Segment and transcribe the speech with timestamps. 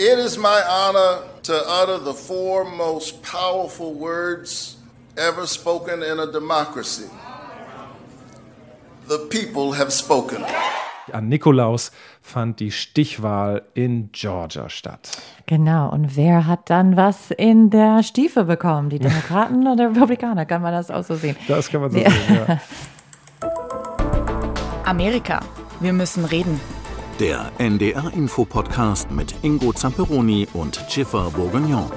[0.00, 4.76] It is my honor to utter the four most powerful words
[5.16, 7.10] ever spoken in a democracy.
[9.08, 10.44] The people have spoken.
[11.12, 11.90] An Nikolaus
[12.22, 15.18] fand die Stichwahl in Georgia statt.
[15.46, 18.90] Genau, und wer hat dann was in der Stiefel bekommen?
[18.90, 20.46] Die Demokraten oder Republikaner?
[20.46, 21.34] Kann man das auch so sehen?
[21.48, 22.08] Das kann man so ja.
[22.08, 22.60] sehen, ja.
[24.84, 25.40] Amerika,
[25.80, 26.60] wir müssen reden.
[27.20, 31.90] Der NDR-Info-Podcast mit Ingo Zamperoni und Schiffer Bourguignon.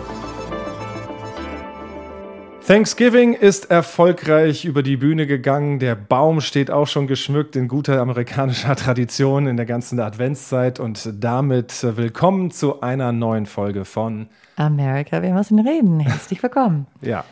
[2.65, 5.77] Thanksgiving ist erfolgreich über die Bühne gegangen.
[5.77, 10.79] Der Baum steht auch schon geschmückt in guter amerikanischer Tradition in der ganzen Adventszeit.
[10.79, 15.99] Und damit willkommen zu einer neuen Folge von Amerika, wir müssen reden.
[15.99, 16.87] Herzlich willkommen.
[17.01, 17.23] ja.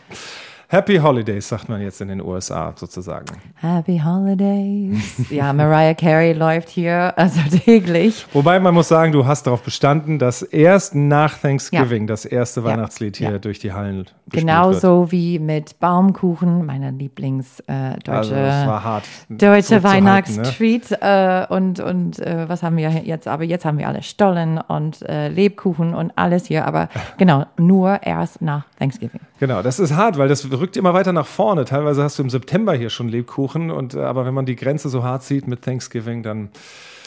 [0.71, 3.25] Happy Holidays, sagt man jetzt in den USA sozusagen.
[3.55, 5.25] Happy Holidays.
[5.31, 8.27] Ja, Mariah Carey läuft hier also täglich.
[8.33, 12.07] Wobei man muss sagen, du hast darauf bestanden, dass erst nach Thanksgiving ja.
[12.07, 13.37] das erste Weihnachtslied hier ja.
[13.39, 20.91] durch die Hallen Genauso wie mit Baumkuchen, meiner Lieblings äh, deutsche, also deutsche Weihnachtstreat.
[20.91, 21.47] Ne?
[21.49, 23.27] Äh, und und äh, was haben wir jetzt?
[23.27, 26.65] Aber jetzt haben wir alle Stollen und äh, Lebkuchen und alles hier.
[26.65, 29.21] Aber genau, nur erst nach Thanksgiving.
[29.39, 31.65] Genau, das ist hart, weil das rückt immer weiter nach vorne.
[31.65, 34.89] Teilweise hast du im September hier schon Lebkuchen, und, äh, aber wenn man die Grenze
[34.89, 36.49] so hart sieht mit Thanksgiving, dann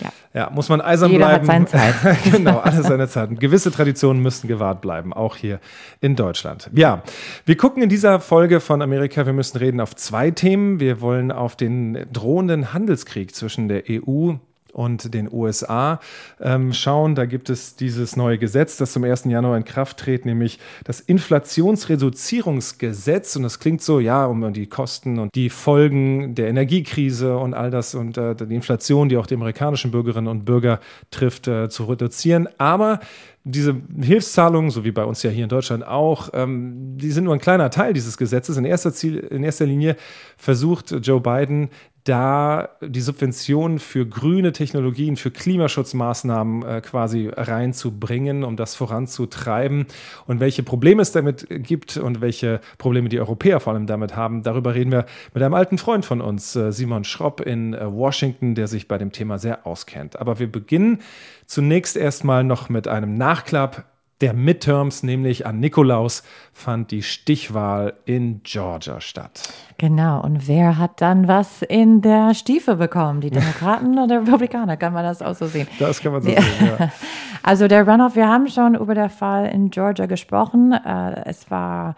[0.00, 0.12] ja.
[0.34, 1.48] ja muss man eisern Jeder bleiben.
[1.48, 2.22] Hat seine Zeit.
[2.32, 3.30] genau, alles seine Zeit.
[3.30, 5.60] Und gewisse Traditionen müssten gewahrt bleiben, auch hier
[6.00, 6.70] in Deutschland.
[6.74, 7.02] Ja,
[7.44, 10.80] wir gucken in dieser Folge von Amerika, wir müssen reden auf zwei Themen.
[10.80, 16.00] Wir wollen auf den drohenden Handelskrieg zwischen der EU und den USA
[16.40, 17.14] ähm, schauen.
[17.14, 19.24] Da gibt es dieses neue Gesetz, das zum 1.
[19.24, 23.36] Januar in Kraft tritt, nämlich das Inflationsreduzierungsgesetz.
[23.36, 27.70] Und das klingt so, ja, um die Kosten und die Folgen der Energiekrise und all
[27.70, 31.84] das und äh, die Inflation, die auch die amerikanischen Bürgerinnen und Bürger trifft, äh, zu
[31.84, 32.48] reduzieren.
[32.58, 33.00] Aber
[33.44, 37.34] diese Hilfszahlungen, so wie bei uns ja hier in Deutschland auch, ähm, die sind nur
[37.34, 38.56] ein kleiner Teil dieses Gesetzes.
[38.56, 39.96] In erster, Ziel, in erster Linie
[40.36, 41.70] versucht Joe Biden
[42.04, 49.86] da die Subventionen für grüne Technologien, für Klimaschutzmaßnahmen äh, quasi reinzubringen, um das voranzutreiben.
[50.26, 54.42] Und welche Probleme es damit gibt und welche Probleme die Europäer vor allem damit haben,
[54.42, 58.56] darüber reden wir mit einem alten Freund von uns, äh, Simon Schropp in äh, Washington,
[58.56, 60.18] der sich bei dem Thema sehr auskennt.
[60.18, 60.98] Aber wir beginnen
[61.46, 63.84] zunächst erstmal noch mit einem Nachklapp
[64.22, 66.22] der Midterms, nämlich an Nikolaus,
[66.52, 69.52] fand die Stichwahl in Georgia statt.
[69.78, 73.20] Genau, und wer hat dann was in der Stiefel bekommen?
[73.20, 74.76] Die Demokraten oder Republikaner?
[74.76, 75.66] Kann man das auch so sehen?
[75.78, 76.90] Das kann man so sehen, ja.
[77.44, 80.72] Also der Runoff, wir haben schon über den Fall in Georgia gesprochen.
[80.72, 81.96] Äh, es war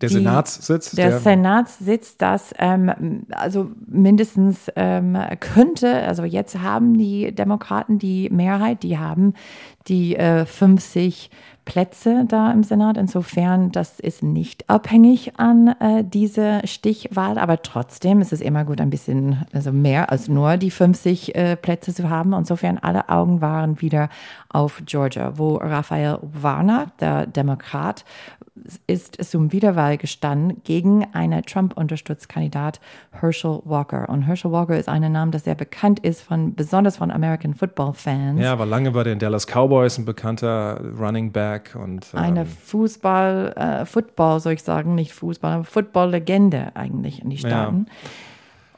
[0.00, 0.92] der die, Senatssitz?
[0.92, 8.30] Der, der Senatssitz, das ähm, also mindestens ähm, könnte, also jetzt haben die Demokraten die
[8.30, 9.34] Mehrheit, die haben
[9.88, 11.30] die äh, 50
[11.64, 12.96] Plätze da im Senat.
[12.96, 18.80] Insofern, das ist nicht abhängig an äh, diese Stichwahl, aber trotzdem ist es immer gut,
[18.80, 22.32] ein bisschen also mehr als nur die 50 äh, Plätze zu haben.
[22.32, 24.08] Insofern, alle Augen waren wieder
[24.48, 28.04] auf Georgia, wo Raphael Warner, der Demokrat,
[28.86, 34.08] ist zum Wiederwahl gestanden gegen einen Trump-Unterstützkandidat Herschel Walker.
[34.08, 38.40] Und Herschel Walker ist ein Name, der sehr bekannt ist, von, besonders von American Football-Fans.
[38.40, 41.76] Ja, war lange bei den Dallas Cowboys ein bekannter Running Back.
[41.80, 47.30] und ähm, Eine Fußball, äh, Football soll ich sagen, nicht Fußball, aber Football-Legende eigentlich in
[47.30, 47.86] die Staaten.
[47.88, 47.94] Ja.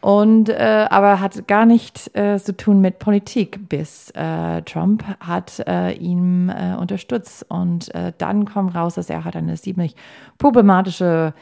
[0.03, 5.63] Und äh, aber hat gar nichts äh, zu tun mit Politik, bis äh, Trump hat
[5.65, 7.47] äh, ihn äh, unterstützt.
[7.49, 9.95] Und äh, dann kommt raus, dass er hat eine ziemlich
[10.39, 11.35] problematische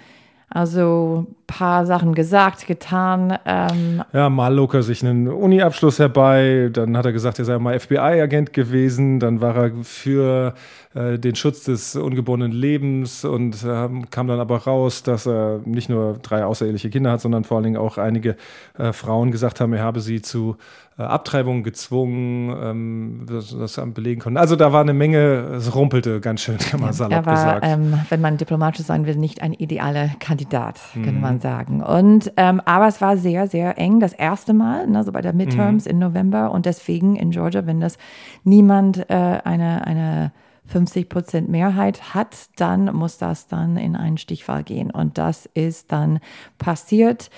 [0.50, 3.38] also paar Sachen gesagt, getan.
[3.44, 4.02] Ähm.
[4.12, 7.78] Ja, mal log er sich einen Uni-Abschluss herbei, dann hat er gesagt, er sei mal
[7.78, 10.54] FBI-Agent gewesen, dann war er für
[10.94, 15.88] äh, den Schutz des ungeborenen Lebens und äh, kam dann aber raus, dass er nicht
[15.88, 18.36] nur drei außereheliche Kinder hat, sondern vor allen Dingen auch einige
[18.76, 20.56] äh, Frauen gesagt haben, er habe sie zu
[21.00, 24.36] äh, Abtreibung gezwungen, ähm, das, das belegen konnten.
[24.36, 25.18] Also da war eine Menge,
[25.56, 27.66] es rumpelte ganz schön, kann man salopp er war, gesagt.
[27.66, 31.04] Ähm, wenn man diplomatisch sein will, nicht ein idealer Kandidat, mhm.
[31.04, 31.82] könnte man sagen.
[31.82, 35.32] Und ähm, aber es war sehr, sehr eng, das erste Mal, ne, so bei der
[35.32, 35.90] Midterms mhm.
[35.90, 37.96] in November und deswegen in Georgia, wenn das
[38.44, 40.32] niemand äh, eine, eine
[40.70, 44.90] 50 Prozent Mehrheit hat, dann muss das dann in einen Stichwahl gehen.
[44.90, 46.20] Und das ist dann
[46.58, 47.30] passiert.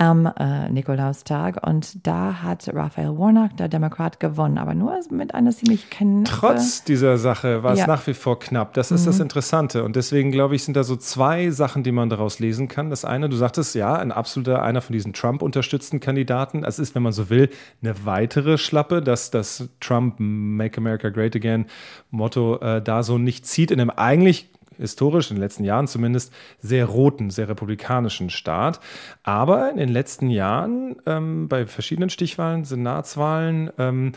[0.00, 1.66] Am äh, Nikolaustag.
[1.66, 6.24] Und da hat Raphael Warnock, der Demokrat, gewonnen, aber nur mit einer ziemlich knappe...
[6.24, 7.86] Trotz dieser Sache war es Ja.
[7.86, 8.72] nach wie vor knapp.
[8.72, 9.84] Das ist das Interessante.
[9.84, 12.88] Und deswegen, glaube ich, sind da so zwei Sachen, die man daraus lesen kann.
[12.88, 16.64] Das eine, du sagtest, ja, ein absoluter, einer von diesen Trump-unterstützten Kandidaten.
[16.64, 17.50] Es ist, wenn man so will,
[17.82, 21.66] eine weitere Schlappe, dass das Trump Make America Great Again
[22.10, 24.48] Motto äh, da so nicht zieht in einem eigentlich
[24.80, 28.80] historisch, in den letzten Jahren zumindest, sehr roten, sehr republikanischen Staat.
[29.22, 34.12] Aber in den letzten Jahren ähm, bei verschiedenen Stichwahlen, Senatswahlen, ähm,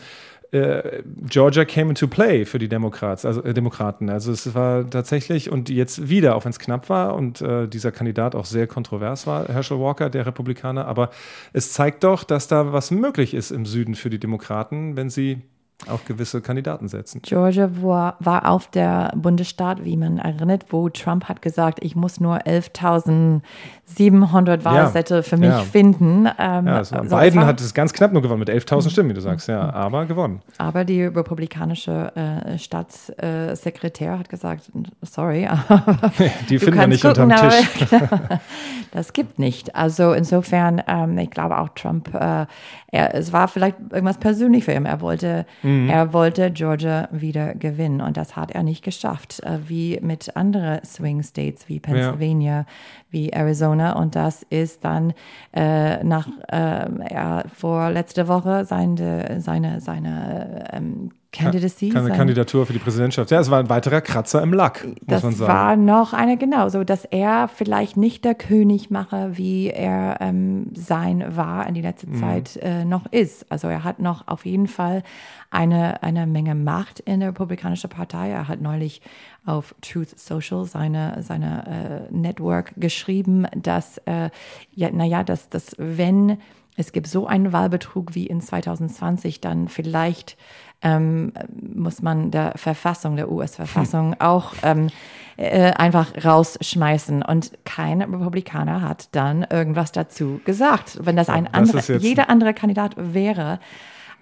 [0.54, 4.08] äh, Georgia came into play für die Demokrats, also, äh, Demokraten.
[4.08, 7.90] Also es war tatsächlich und jetzt wieder, auch wenn es knapp war und äh, dieser
[7.90, 11.10] Kandidat auch sehr kontrovers war, Herschel Walker, der Republikaner, aber
[11.52, 15.42] es zeigt doch, dass da was möglich ist im Süden für die Demokraten, wenn sie
[15.88, 17.20] auf gewisse Kandidaten setzen.
[17.22, 22.20] Georgia war, war auf der Bundesstaat, wie man erinnert, wo Trump hat gesagt, ich muss
[22.20, 25.58] nur 11.700 Wahlsätze für mich Ja.
[25.60, 26.26] finden.
[26.38, 29.14] Ähm, Ja, also so, Biden hat es ganz knapp nur gewonnen mit 11.000 Stimmen, wie
[29.14, 30.40] du sagst, ja, aber gewonnen.
[30.58, 34.70] Aber die republikanische äh, Staatssekretär hat gesagt,
[35.02, 35.82] sorry, aber
[36.48, 37.92] Die finden wir nicht unterm gucken, Tisch.
[38.00, 38.40] aber
[38.92, 39.74] das gibt nicht.
[39.74, 42.46] Also insofern, ähm, ich glaube auch Trump, äh,
[42.90, 44.86] er, es war vielleicht irgendwas persönlich für ihn.
[44.86, 45.88] Er wollte, Mhm.
[45.88, 50.84] er wollte Georgia wieder gewinnen und das hat er nicht geschafft, äh, wie mit anderen
[50.84, 52.66] Swing States wie Pennsylvania,
[53.10, 55.14] wie Arizona und das ist dann
[55.52, 62.64] äh, nach äh, er vor letzte Woche seine seine seine ähm, Candidacy, Keine sein- Kandidatur
[62.66, 63.30] für die Präsidentschaft.
[63.30, 65.52] Ja, es war ein weiterer Kratzer im Lack, muss das man sagen.
[65.52, 70.66] war noch eine, genau, so dass er vielleicht nicht der König mache, wie er ähm,
[70.74, 72.20] sein war in die letzte Mhm.
[72.20, 73.50] Zeit äh, noch ist.
[73.50, 75.02] Also er hat noch auf jeden Fall
[75.50, 78.30] eine, eine Menge Macht in der Republikanischen Partei.
[78.30, 79.02] Er hat neulich
[79.46, 84.30] auf Truth Social seine, seine äh, Network geschrieben, dass, äh,
[84.74, 86.38] ja, naja, dass, dass wenn
[86.76, 90.36] es gibt so einen Wahlbetrug wie in 2020, dann vielleicht
[90.82, 94.90] ähm, muss man der Verfassung, der US-Verfassung auch ähm,
[95.36, 97.22] äh, einfach rausschmeißen.
[97.22, 100.98] Und kein Republikaner hat dann irgendwas dazu gesagt.
[101.00, 103.60] Wenn das ein das anderer, jeder andere Kandidat wäre,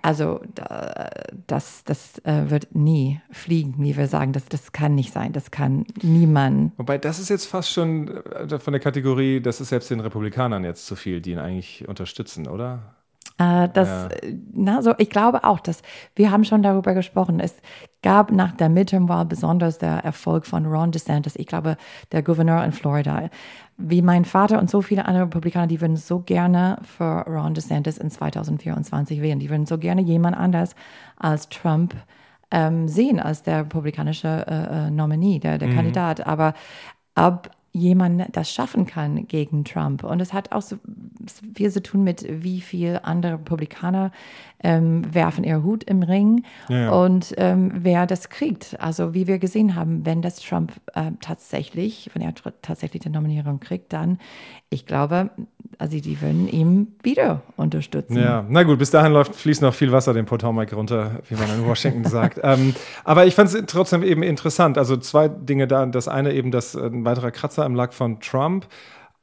[0.03, 1.11] also da,
[1.47, 4.33] das, das äh, wird nie fliegen, wie wir sagen.
[4.33, 5.33] Das, das kann nicht sein.
[5.33, 6.73] Das kann niemand.
[6.77, 10.65] Wobei, das ist jetzt fast schon äh, von der Kategorie, das ist selbst den Republikanern
[10.65, 12.97] jetzt zu viel, die ihn eigentlich unterstützen, oder?
[13.39, 15.83] Äh, das, äh, na, so, ich glaube auch, dass
[16.15, 17.41] wir haben schon darüber gesprochen.
[17.41, 17.55] Es
[18.03, 21.37] gab nach der Midterm-Wahl besonders der Erfolg von Ron DeSantis.
[21.37, 21.77] Ich glaube,
[22.11, 23.31] der Gouverneur in Florida.
[23.79, 27.99] Wie mein Vater und so viele andere Republikaner, die würden so gerne für Ron DeSantis
[27.99, 29.39] in 2024 wählen.
[29.39, 30.75] Die würden so gerne jemand anders
[31.17, 31.95] als Trump
[32.51, 36.27] ähm, sehen, als der republikanische äh, äh, Nominee, der, der Kandidat.
[36.27, 36.55] Aber
[37.15, 40.05] ob jemand das schaffen kann gegen Trump.
[40.05, 40.77] Und es hat auch so
[41.55, 44.13] viel zu tun mit, wie viel andere Republikaner
[44.63, 48.79] ähm, werfen ihr Hut im Ring Ja, und ähm, wer das kriegt.
[48.79, 53.59] Also wie wir gesehen haben, wenn das Trump äh, tatsächlich, wenn er tatsächlich die Nominierung
[53.59, 54.19] kriegt, dann,
[54.69, 55.31] ich glaube,
[55.79, 58.19] also die würden ihm wieder unterstützen.
[58.19, 61.49] Ja, na gut, bis dahin läuft, fließt noch viel Wasser den Potomac runter, wie man
[61.51, 62.41] in Washington sagt.
[62.43, 62.75] Ähm,
[63.05, 64.79] aber ich fand es trotzdem eben interessant.
[64.79, 65.85] Also zwei Dinge da.
[65.87, 68.67] Das eine eben, dass ein weiterer Kratzer im Lack von Trump,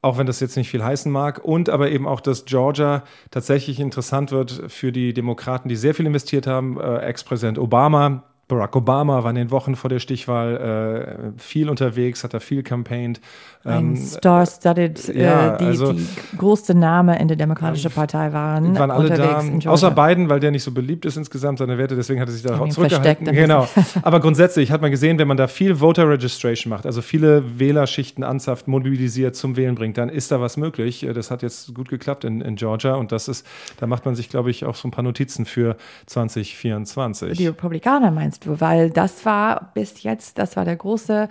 [0.02, 1.44] auch wenn das jetzt nicht viel heißen mag.
[1.44, 6.06] Und aber eben auch, dass Georgia tatsächlich interessant wird für die Demokraten, die sehr viel
[6.06, 6.80] investiert haben.
[6.80, 8.24] Äh, Ex-Präsident Obama.
[8.50, 12.64] Barack Obama war in den Wochen vor der Stichwahl äh, viel unterwegs, hat da viel
[12.64, 13.22] campaigned.
[13.66, 16.08] Ein Ähm, Star-studded, ja, äh, die, also- die
[16.38, 20.64] größte Name in der Demokratischen Partei waren, waren alle da, außer Biden, weil der nicht
[20.64, 23.26] so beliebt ist insgesamt, seine Werte, deswegen hat er sich da auch zurückgehalten.
[23.34, 23.68] Genau.
[24.02, 28.24] Aber grundsätzlich hat man gesehen, wenn man da viel Voter Registration macht, also viele Wählerschichten
[28.24, 31.06] anzapft, mobilisiert, zum Wählen bringt, dann ist da was möglich.
[31.14, 33.46] Das hat jetzt gut geklappt in, in Georgia und das ist,
[33.78, 37.38] da macht man sich, glaube ich, auch so ein paar Notizen für 2024.
[37.38, 41.28] Die Republikaner meinst du, weil das war bis jetzt, das war der große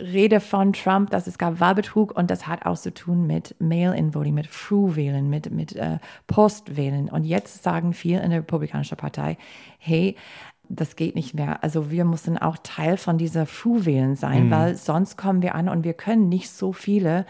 [0.00, 4.34] Rede von Trump, dass es gab Wahlbetrug und das hat auch zu tun mit Mail-in-Voting,
[4.34, 7.08] mit Frühwählen, mit, mit äh, Postwählen.
[7.08, 9.36] Und jetzt sagen viele in der Republikanischen Partei,
[9.78, 10.16] hey,
[10.68, 11.62] das geht nicht mehr.
[11.64, 14.50] Also wir müssen auch Teil von dieser Frühwählen sein, Mhm.
[14.50, 17.24] weil sonst kommen wir an und wir können nicht so viele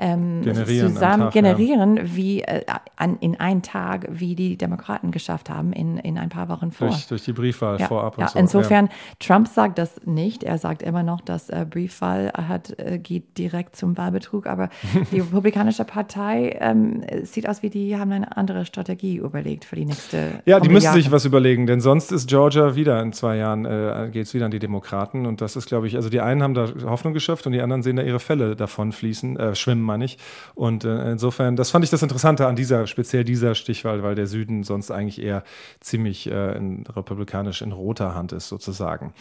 [0.00, 1.42] ähm, Generieren am zusammen Tag, ja.
[1.42, 2.64] generieren, wie äh,
[2.96, 6.88] an, in einen Tag, wie die Demokraten geschafft haben in, in ein paar Wochen vor.
[6.88, 8.38] durch, durch die Briefwahl Ja, vorab und ja, so.
[8.38, 8.88] insofern,
[9.18, 10.42] Trump sagt das nicht.
[10.42, 14.46] Er sagt immer noch, dass äh, Briefwahl hat, äh, geht direkt zum Wahlbetrug.
[14.46, 14.70] Aber
[15.12, 19.84] die Republikanische Partei ähm, sieht aus wie die haben eine andere Strategie überlegt für die
[19.84, 20.40] nächste.
[20.46, 20.96] Ja, die müssen Jahre.
[20.96, 24.46] sich was überlegen, denn sonst ist Georgia wieder in zwei Jahren, äh, geht es wieder
[24.46, 25.26] an die Demokraten.
[25.26, 27.82] Und das ist, glaube ich, also die einen haben da Hoffnung geschöpft und die anderen
[27.82, 30.18] sehen da ihre Fälle davon fließen, äh, schwimmen meine ich.
[30.54, 34.28] Und äh, insofern, das fand ich das Interessante an dieser, speziell dieser Stichwahl, weil der
[34.28, 35.42] Süden sonst eigentlich eher
[35.80, 39.12] ziemlich äh, in, republikanisch in roter Hand ist, sozusagen.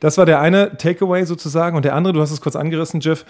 [0.00, 1.76] Das war der eine Takeaway sozusagen.
[1.76, 3.24] Und der andere, du hast es kurz angerissen, Jeff,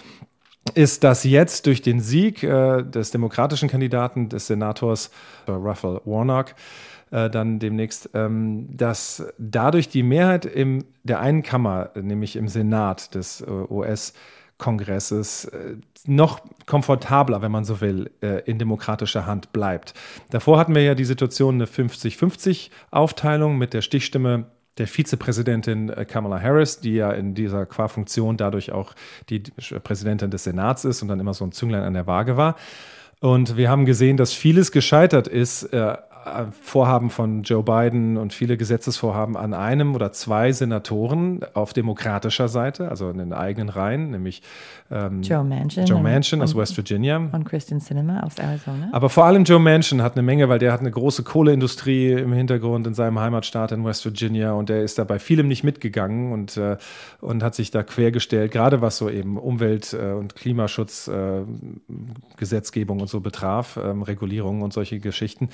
[0.73, 5.11] ist, dass jetzt durch den Sieg äh, des demokratischen Kandidaten, des Senators
[5.45, 6.55] äh, Raphael Warnock,
[7.11, 13.15] äh, dann demnächst, ähm, dass dadurch die Mehrheit in der einen Kammer, nämlich im Senat
[13.15, 14.13] des äh, US,
[14.57, 19.93] Kongresses äh, noch komfortabler, wenn man so will, äh, in demokratischer Hand bleibt.
[20.29, 24.45] Davor hatten wir ja die Situation eine 50-50-Aufteilung mit der Stichstimme
[24.77, 28.93] der Vizepräsidentin äh, Kamala Harris, die ja in dieser Qua-Funktion dadurch auch
[29.29, 29.39] die
[29.83, 32.55] Präsidentin des Senats ist und dann immer so ein Zünglein an der Waage war.
[33.19, 35.97] Und wir haben gesehen, dass vieles gescheitert ist äh,
[36.61, 42.89] Vorhaben von Joe Biden und viele Gesetzesvorhaben an einem oder zwei Senatoren auf demokratischer Seite,
[42.89, 44.41] also in den eigenen Reihen, nämlich
[44.89, 47.17] ähm, Joe Manchin, Joe Manchin aus West Virginia.
[47.17, 48.89] Und Christian Sinema aus Arizona.
[48.91, 52.33] Aber vor allem Joe Manchin hat eine Menge, weil der hat eine große Kohleindustrie im
[52.33, 56.31] Hintergrund in seinem Heimatstaat in West Virginia und der ist da bei vielem nicht mitgegangen
[56.31, 56.77] und, äh,
[57.21, 61.41] und hat sich da quergestellt, gerade was so eben Umwelt- äh, und Klimaschutz, äh,
[62.37, 65.49] Gesetzgebung und so betraf, ähm, Regulierungen und solche Geschichten.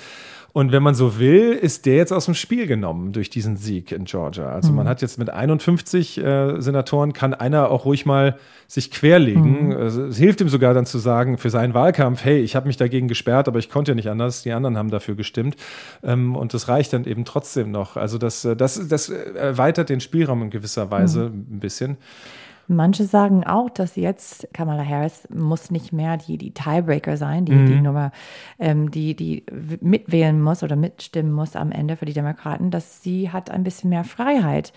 [0.54, 3.90] Und wenn man so will, ist der jetzt aus dem Spiel genommen durch diesen Sieg
[3.90, 4.50] in Georgia.
[4.50, 4.76] Also mhm.
[4.76, 9.70] man hat jetzt mit 51 äh, Senatoren, kann einer auch ruhig mal sich querlegen.
[9.70, 9.76] Mhm.
[9.76, 12.76] Also es hilft ihm sogar dann zu sagen, für seinen Wahlkampf, hey, ich habe mich
[12.76, 14.44] dagegen gesperrt, aber ich konnte ja nicht anders.
[14.44, 15.56] Die anderen haben dafür gestimmt.
[16.04, 17.96] Ähm, und das reicht dann eben trotzdem noch.
[17.96, 21.46] Also das, äh, das, das erweitert den Spielraum in gewisser Weise mhm.
[21.56, 21.96] ein bisschen.
[22.66, 27.52] Manche sagen auch, dass jetzt Kamala Harris muss nicht mehr die, die Tiebreaker sein, die,
[27.52, 27.66] mhm.
[27.66, 28.12] die Nummer,
[28.58, 29.44] ähm, die, die
[29.80, 33.90] mitwählen muss oder mitstimmen muss am Ende für die Demokraten, dass sie hat ein bisschen
[33.90, 34.72] mehr Freiheit,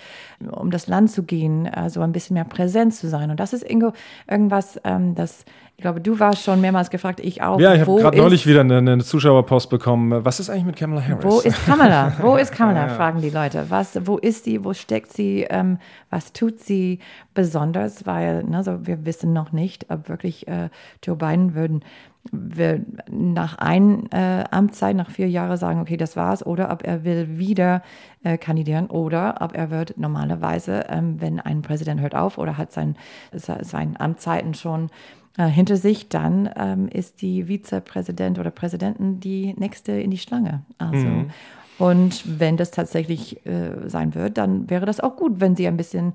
[0.52, 3.32] um das Land zu gehen, also ein bisschen mehr präsent zu sein.
[3.32, 3.94] Und das ist Ingo
[4.28, 5.46] irgendwas, ähm, das
[5.80, 7.60] ich glaube, du warst schon mehrmals gefragt, ich auch.
[7.60, 10.26] Ja, ich habe gerade neulich wieder eine, eine, Zuschauerpost bekommen.
[10.26, 11.24] Was ist eigentlich mit Kamala Harris?
[11.24, 12.14] Wo ist Kamala?
[12.20, 12.80] Wo ist Kamala?
[12.80, 12.94] ja, ja.
[12.96, 13.68] Fragen die Leute.
[13.70, 14.64] Was, wo ist sie?
[14.64, 15.46] Wo steckt sie?
[15.48, 15.78] Ähm,
[16.10, 16.98] was tut sie
[17.36, 17.77] besonders?
[18.06, 20.70] Weil ne, so, wir wissen noch nicht, ob wirklich äh,
[21.04, 21.84] Joe Biden würden
[22.32, 27.04] wir nach ein äh, Amtszeit, nach vier Jahren sagen, okay, das war's, oder ob er
[27.04, 27.82] will wieder
[28.24, 32.72] äh, kandidieren oder ob er wird normalerweise, ähm, wenn ein Präsident hört auf oder hat
[32.72, 32.96] sein,
[33.32, 34.90] sein Amtszeiten schon
[35.38, 40.64] äh, hinter sich, dann ähm, ist die Vizepräsident oder Präsidentin die nächste in die Schlange.
[40.78, 41.30] Also mhm.
[41.78, 45.78] und wenn das tatsächlich äh, sein wird, dann wäre das auch gut, wenn sie ein
[45.78, 46.14] bisschen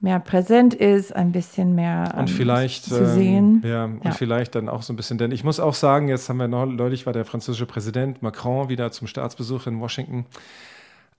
[0.00, 3.62] mehr präsent ist, ein bisschen mehr und ähm, vielleicht, zu sehen.
[3.64, 4.10] Ähm, ja, und ja.
[4.12, 7.06] vielleicht dann auch so ein bisschen, denn ich muss auch sagen, jetzt haben wir neulich
[7.06, 10.26] war der französische Präsident Macron wieder zum Staatsbesuch in Washington.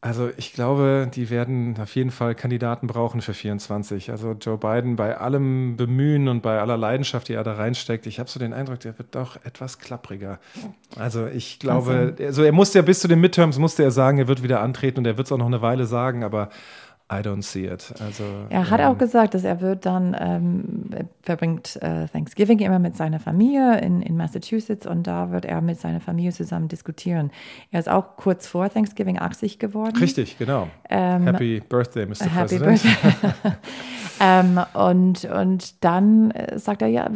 [0.05, 4.11] Also ich glaube, die werden auf jeden Fall Kandidaten brauchen für 24.
[4.11, 8.19] Also Joe Biden bei allem Bemühen und bei aller Leidenschaft, die er da reinsteckt, ich
[8.19, 10.37] habe so den Eindruck, der wird doch etwas klappriger.
[10.95, 14.27] Also ich glaube, also er musste ja bis zu den Midterms musste er sagen, er
[14.27, 16.49] wird wieder antreten und er wird es auch noch eine Weile sagen, aber
[17.11, 17.93] I don't see it.
[17.99, 22.79] Also, er hat ähm, auch gesagt, dass er wird dann, ähm, verbringt äh, Thanksgiving immer
[22.79, 27.29] mit seiner Familie in, in Massachusetts und da wird er mit seiner Familie zusammen diskutieren.
[27.69, 29.95] Er ist auch kurz vor Thanksgiving 80 geworden.
[29.97, 30.67] Richtig, genau.
[30.89, 32.25] Ähm, Happy Birthday, Mr.
[32.25, 32.81] Happy President.
[32.81, 33.51] Birthday.
[34.19, 37.07] ähm, und, und dann äh, sagt er, ja,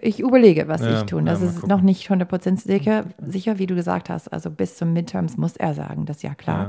[0.00, 1.26] ich überlege, was ja, ich tun.
[1.26, 4.32] Das ja, ist noch nicht 100% sicher, sicher, wie du gesagt hast.
[4.32, 6.68] Also bis zum Midterms muss er sagen, das ist ja klar.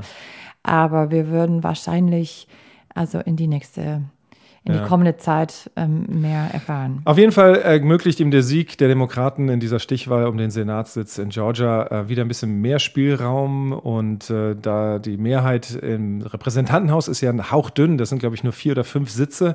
[0.66, 2.48] Aber wir würden wahrscheinlich
[2.94, 4.02] also in die nächste
[4.66, 7.00] in die kommende Zeit ähm, mehr erfahren.
[7.04, 11.18] Auf jeden Fall ermöglicht ihm der Sieg der Demokraten in dieser Stichwahl um den Senatssitz
[11.18, 17.06] in Georgia äh, wieder ein bisschen mehr Spielraum und äh, da die Mehrheit im Repräsentantenhaus
[17.06, 19.54] ist ja ein Hauch dünn, das sind glaube ich nur vier oder fünf Sitze.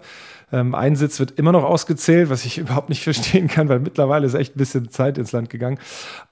[0.51, 4.25] Ähm, ein Sitz wird immer noch ausgezählt, was ich überhaupt nicht verstehen kann, weil mittlerweile
[4.25, 5.79] ist echt ein bisschen Zeit ins Land gegangen.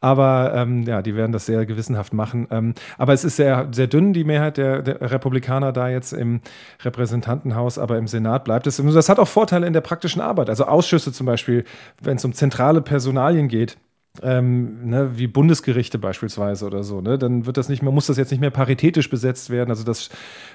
[0.01, 2.47] Aber ähm, ja, die werden das sehr gewissenhaft machen.
[2.51, 6.41] Ähm, aber es ist sehr, sehr dünn, die Mehrheit der, der, Republikaner da jetzt im
[6.83, 8.77] Repräsentantenhaus, aber im Senat bleibt es.
[8.77, 10.49] Das hat auch Vorteile in der praktischen Arbeit.
[10.49, 11.63] Also Ausschüsse zum Beispiel,
[12.01, 13.77] wenn es um zentrale Personalien geht
[14.23, 18.17] ähm, ne, wie Bundesgerichte beispielsweise oder so, ne, dann wird das nicht mehr, muss das
[18.17, 19.69] jetzt nicht mehr paritätisch besetzt werden.
[19.69, 20.09] Also das,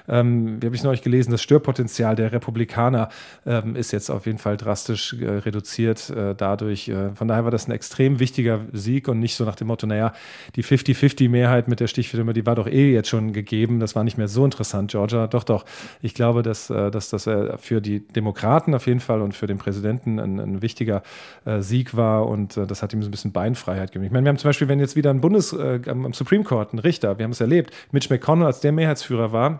[0.07, 3.09] ähm, wie habe ich neulich gelesen, das Störpotenzial der Republikaner
[3.45, 6.89] ähm, ist jetzt auf jeden Fall drastisch äh, reduziert äh, dadurch.
[6.89, 9.87] Äh, von daher war das ein extrem wichtiger Sieg und nicht so nach dem Motto,
[9.87, 10.13] naja,
[10.55, 13.79] die 50-50-Mehrheit mit der Stichfirma, die war doch eh jetzt schon gegeben.
[13.79, 15.27] Das war nicht mehr so interessant, Georgia.
[15.27, 15.65] Doch, doch.
[16.01, 19.47] Ich glaube, dass, äh, dass das äh, für die Demokraten auf jeden Fall und für
[19.47, 21.03] den Präsidenten ein, ein wichtiger
[21.45, 24.05] äh, Sieg war und das hat ihm so ein bisschen Bein Beinfreiheit geben.
[24.05, 26.73] Ich meine, wir haben zum Beispiel, wenn jetzt wieder ein Bundes, äh, am Supreme Court,
[26.73, 29.59] ein Richter, wir haben es erlebt, Mitch McConnell, als der Mehrheitsführer war,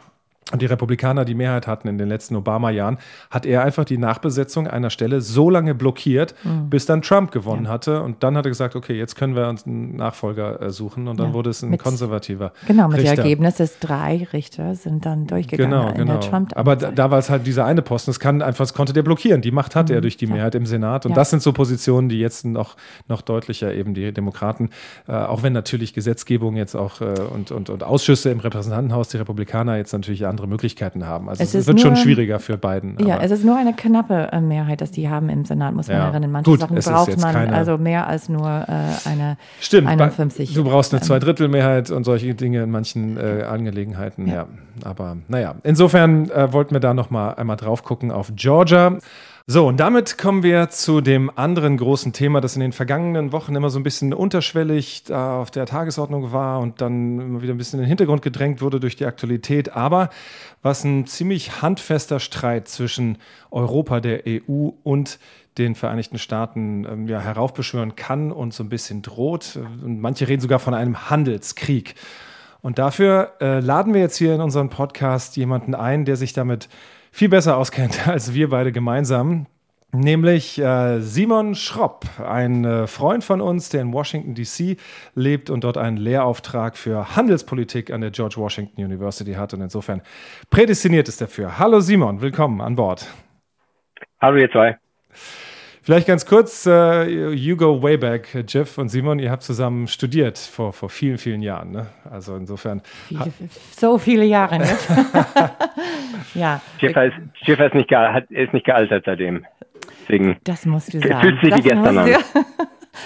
[0.51, 2.99] und die Republikaner die Mehrheit hatten in den letzten Obama-Jahren,
[3.31, 6.69] hat er einfach die Nachbesetzung einer Stelle so lange blockiert, mhm.
[6.69, 7.71] bis dann Trump gewonnen ja.
[7.71, 8.03] hatte.
[8.03, 11.07] Und dann hat er gesagt, okay, jetzt können wir uns einen Nachfolger äh, suchen.
[11.07, 11.33] Und dann ja.
[11.33, 12.53] wurde es ein mit, konservativer.
[12.67, 16.19] Genau, mit dem Ergebnis des drei Richter sind dann durchgegangen genau, in genau.
[16.19, 16.55] der Trump.
[16.55, 18.11] Aber da, da war es halt dieser eine Posten.
[18.11, 19.41] Das kann einfach, das konnte der blockieren.
[19.41, 19.95] Die Macht hat mhm.
[19.95, 21.07] er durch die Mehrheit im Senat.
[21.07, 22.75] Und das sind so Positionen, die jetzt noch,
[23.07, 24.69] noch deutlicher eben die Demokraten,
[25.07, 29.17] äh, auch wenn natürlich Gesetzgebung jetzt auch äh, und, und, und Ausschüsse im Repräsentantenhaus die
[29.17, 31.30] Republikaner jetzt natürlich andere Möglichkeiten haben.
[31.30, 32.98] Also es, es wird schon schwieriger für Biden.
[33.00, 35.98] Ja, es ist nur eine knappe äh, Mehrheit, dass die haben im Senat, muss man
[35.98, 36.10] ja.
[36.10, 36.32] erinnern.
[36.32, 40.54] Manche Gut, Sachen braucht man keine, also mehr als nur äh, eine Stimmt, 51.
[40.54, 44.27] Du brauchst eine ähm, Zweidrittelmehrheit und solche Dinge in manchen äh, Angelegenheiten.
[44.27, 44.34] Ja.
[44.34, 44.48] ja.
[44.84, 48.98] aber naja, insofern äh, wollten wir da noch mal einmal drauf gucken auf Georgia.
[49.47, 53.53] So, und damit kommen wir zu dem anderen großen Thema, das in den vergangenen Wochen
[53.53, 57.57] immer so ein bisschen unterschwellig da auf der Tagesordnung war und dann immer wieder ein
[57.59, 60.09] bisschen in den Hintergrund gedrängt wurde durch die Aktualität, aber
[60.63, 63.19] was ein ziemlich handfester Streit zwischen
[63.51, 65.19] Europa, der EU und
[65.59, 69.59] den Vereinigten Staaten ähm, ja, heraufbeschwören kann und so ein bisschen droht.
[69.83, 71.93] Und manche reden sogar von einem Handelskrieg.
[72.63, 76.67] Und dafür äh, laden wir jetzt hier in unseren Podcast jemanden ein, der sich damit
[77.15, 79.45] viel besser auskennt als wir beide gemeinsam.
[79.93, 84.75] Nämlich äh, Simon Schropp, ein äh, Freund von uns, der in Washington, D.C.
[85.13, 90.01] lebt und dort einen Lehrauftrag für Handelspolitik an der George Washington University hat und insofern
[90.50, 91.57] prädestiniert ist dafür.
[91.57, 93.07] Hallo Simon, willkommen an Bord.
[94.19, 94.77] Hallo ihr zwei.
[95.86, 100.39] Vielleicht ganz kurz, uh, you go way back, Jeff und Simon, ihr habt zusammen studiert
[100.39, 101.70] vor, vor vielen, vielen Jahren.
[101.70, 101.86] Ne?
[102.10, 102.82] Also insofern.
[103.08, 103.32] Viele,
[103.70, 104.65] so viele Jahre, ne?
[106.34, 106.60] ja.
[106.80, 107.13] Jeff ist,
[107.44, 107.92] Jeff ist, nicht,
[108.32, 109.46] ist nicht gealtert seitdem.
[110.01, 111.22] Deswegen das musst du sagen.
[111.22, 112.10] Fühlt sich das wie gestern an.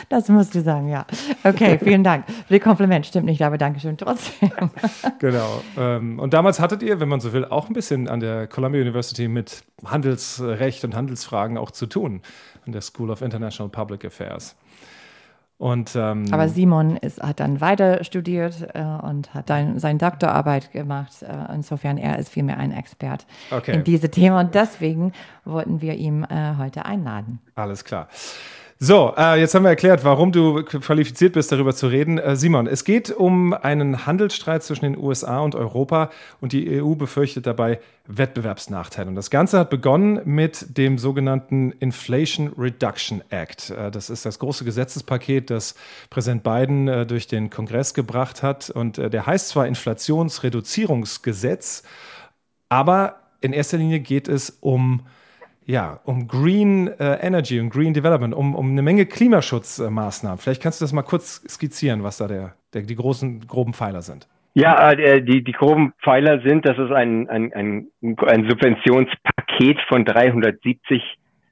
[0.08, 1.06] Das musst du sagen, ja.
[1.44, 2.26] Okay, vielen Dank.
[2.48, 4.52] Für die Kompliment stimmt nicht, aber Dankeschön trotzdem.
[5.20, 5.62] Genau.
[5.78, 8.82] Ähm, und damals hattet ihr, wenn man so will, auch ein bisschen an der Columbia
[8.82, 12.22] University mit Handelsrecht und Handelsfragen auch zu tun,
[12.70, 14.56] an der School of International Public Affairs.
[15.58, 20.72] Und, ähm, Aber Simon ist, hat dann weiter studiert äh, und hat dann seine Doktorarbeit
[20.72, 21.22] gemacht.
[21.22, 23.74] Äh, insofern er ist vielmehr ein Expert okay.
[23.74, 25.12] in diese Themen und deswegen
[25.44, 27.40] wollten wir ihn äh, heute einladen.
[27.56, 28.08] Alles klar.
[28.82, 32.18] So, äh, jetzt haben wir erklärt, warum du qualifiziert bist, darüber zu reden.
[32.18, 36.10] Äh, Simon, es geht um einen Handelsstreit zwischen den USA und Europa
[36.40, 39.10] und die EU befürchtet dabei Wettbewerbsnachteile.
[39.10, 43.72] Und das Ganze hat begonnen mit dem sogenannten Inflation Reduction Act.
[43.72, 45.76] Äh, das ist das große Gesetzespaket, das
[46.10, 48.70] Präsident Biden äh, durch den Kongress gebracht hat.
[48.70, 51.84] Und äh, der heißt zwar Inflationsreduzierungsgesetz,
[52.70, 55.02] aber in erster Linie geht es um
[55.70, 60.40] ja, um Green äh, Energy und Green Development, um, um eine Menge Klimaschutzmaßnahmen.
[60.40, 64.02] Vielleicht kannst du das mal kurz skizzieren, was da der, der, die großen, groben Pfeiler
[64.02, 64.28] sind.
[64.56, 70.06] Ja, äh, die, die groben Pfeiler sind, das ist ein, ein, ein, ein Subventionspaket von
[70.06, 71.04] 370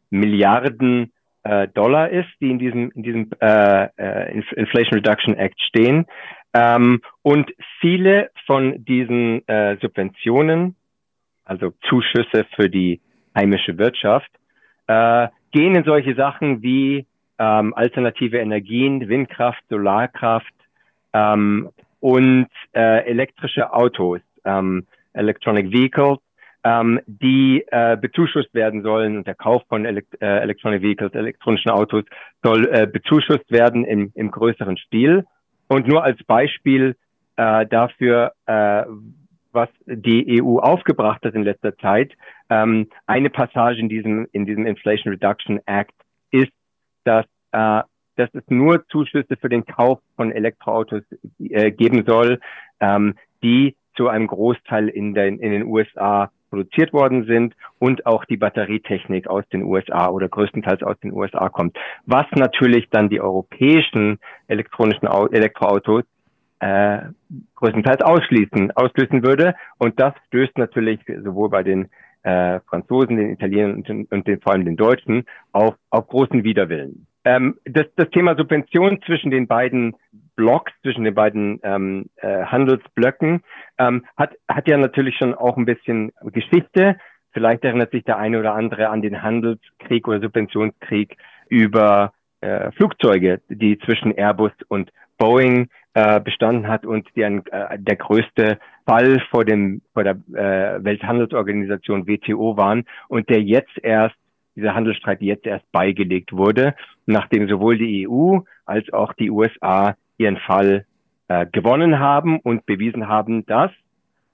[0.10, 6.08] Milliarden äh, Dollar ist, die in diesem, in diesem äh, äh Inflation Reduction Act stehen.
[6.56, 7.52] Ähm, und
[7.82, 10.76] viele von diesen äh, Subventionen,
[11.46, 13.00] also Zuschüsse für die
[13.38, 14.30] heimische Wirtschaft,
[14.88, 17.06] äh, gehen in solche Sachen wie
[17.40, 20.54] ähm, alternative Energien, Windkraft, Solarkraft
[21.14, 21.70] ähm,
[22.00, 26.20] und äh, elektrische Autos, ähm, Electronic Vehicles,
[26.64, 31.72] ähm, die äh, bezuschusst werden sollen und der Kauf von Elekt äh, Electronic Vehicles, elektronischen
[31.72, 32.04] Autos
[32.44, 35.26] soll äh, bezuschusst werden im, im größeren Stil.
[35.68, 36.96] Und nur als Beispiel
[37.36, 38.84] äh, dafür, äh,
[39.58, 42.14] was die EU aufgebracht hat in letzter Zeit.
[42.50, 45.96] Ähm, eine Passage in diesem, in diesem Inflation Reduction Act
[46.30, 46.52] ist,
[47.04, 47.82] dass, äh,
[48.18, 51.02] dass es nur Zuschüsse für den Kauf von Elektroautos
[51.40, 52.40] äh, geben soll,
[52.80, 58.26] ähm, die zu einem Großteil in den, in den USA produziert worden sind und auch
[58.26, 61.76] die Batterietechnik aus den USA oder größtenteils aus den USA kommt.
[62.06, 66.04] Was natürlich dann die europäischen elektronischen Elektroautos
[66.60, 67.00] äh,
[67.56, 69.56] größtenteils ausschließen, auslösen würde.
[69.78, 71.90] Und das stößt natürlich sowohl bei den
[72.24, 76.44] äh, Franzosen, den Italienern und, den, und den, vor allem den Deutschen auf, auf großen
[76.44, 77.08] Widerwillen.
[77.26, 79.96] Ähm, das, das Thema Subvention zwischen den beiden
[80.36, 83.44] Blocks, zwischen den beiden ähm, äh, Handelsblöcken,
[83.78, 86.98] ähm, hat, hat ja natürlich schon auch ein bisschen Geschichte.
[87.32, 91.18] Vielleicht erinnert sich der eine oder andere an den Handelskrieg oder Subventionskrieg
[91.50, 97.80] über äh, Flugzeuge, die zwischen Airbus und Boeing äh, bestanden hat und die ein, äh,
[97.80, 104.16] der größte Fall vor dem vor der äh, Welthandelsorganisation WTO waren und der jetzt erst
[104.56, 106.76] dieser Handelsstreit jetzt erst beigelegt wurde,
[107.08, 110.86] nachdem sowohl die EU als auch die USA ihren Fall
[111.30, 113.72] äh, gewonnen haben und bewiesen haben, dass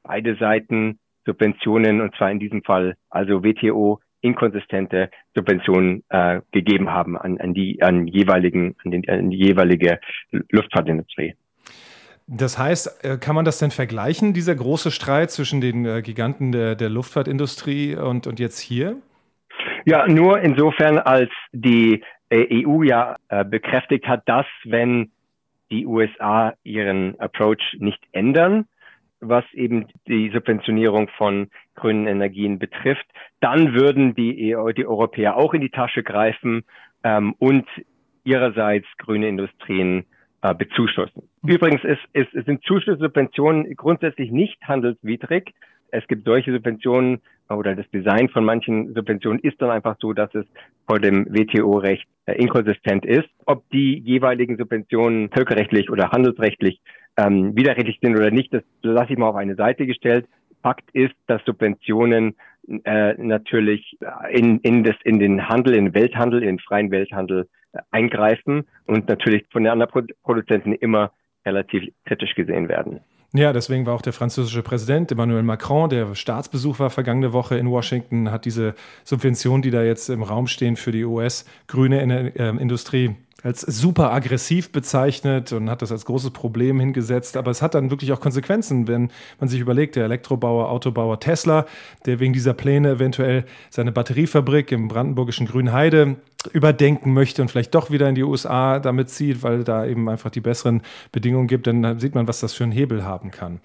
[0.04, 7.18] beide Seiten Subventionen, und zwar in diesem Fall also WTO inkonsistente Subventionen äh, gegeben haben
[7.18, 10.02] an, an die an jeweiligen an, den, an die jeweilige
[10.50, 11.36] Luftfahrtindustrie.
[12.28, 16.52] Das heißt, äh, kann man das denn vergleichen, dieser große Streit zwischen den äh, Giganten
[16.52, 18.98] der, der Luftfahrtindustrie und, und jetzt hier?
[19.86, 25.12] Ja, nur insofern, als die äh, EU ja bekräftigt hat, dass wenn
[25.70, 28.66] die USA ihren Approach nicht ändern,
[29.20, 33.06] was eben die Subventionierung von grünen Energien betrifft,
[33.40, 36.64] dann würden die, EU, die Europäer auch in die Tasche greifen
[37.04, 37.68] ähm, und
[38.24, 40.06] ihrerseits grüne Industrien
[40.44, 41.24] äh, bezuschussen.
[41.42, 45.54] Übrigens ist, ist, sind Zuschusssubventionen grundsätzlich nicht handelswidrig.
[45.90, 50.36] Es gibt solche Subventionen oder das Design von manchen Subventionen ist dann einfach so, dass
[50.36, 50.46] es
[50.86, 53.30] vor dem WTO-Recht äh, inkonsistent ist.
[53.46, 56.82] Ob die jeweiligen Subventionen völkerrechtlich oder handelsrechtlich
[57.16, 60.28] ähm, widerrechtlich sind oder nicht, das lasse ich mal auf eine Seite gestellt.
[60.62, 62.36] Fakt ist, dass Subventionen
[62.84, 63.98] äh, natürlich
[64.30, 68.66] in, in, das, in den Handel, in den Welthandel, in den freien Welthandel äh, eingreifen
[68.86, 71.12] und natürlich von den anderen Produzenten immer
[71.46, 73.00] relativ kritisch gesehen werden.
[73.36, 77.68] Ja, deswegen war auch der französische Präsident Emmanuel Macron, der Staatsbesuch war vergangene Woche in
[77.68, 83.16] Washington, hat diese Subventionen, die da jetzt im Raum stehen für die US-grüne äh, Industrie,
[83.44, 87.36] als super aggressiv bezeichnet und hat das als großes Problem hingesetzt.
[87.36, 91.66] Aber es hat dann wirklich auch Konsequenzen, wenn man sich überlegt, der Elektrobauer, Autobauer Tesla,
[92.06, 96.16] der wegen dieser Pläne eventuell seine Batteriefabrik im brandenburgischen Grünheide
[96.52, 100.30] überdenken möchte und vielleicht doch wieder in die USA damit zieht, weil da eben einfach
[100.30, 103.60] die besseren Bedingungen gibt, dann sieht man, was das für einen Hebel haben kann.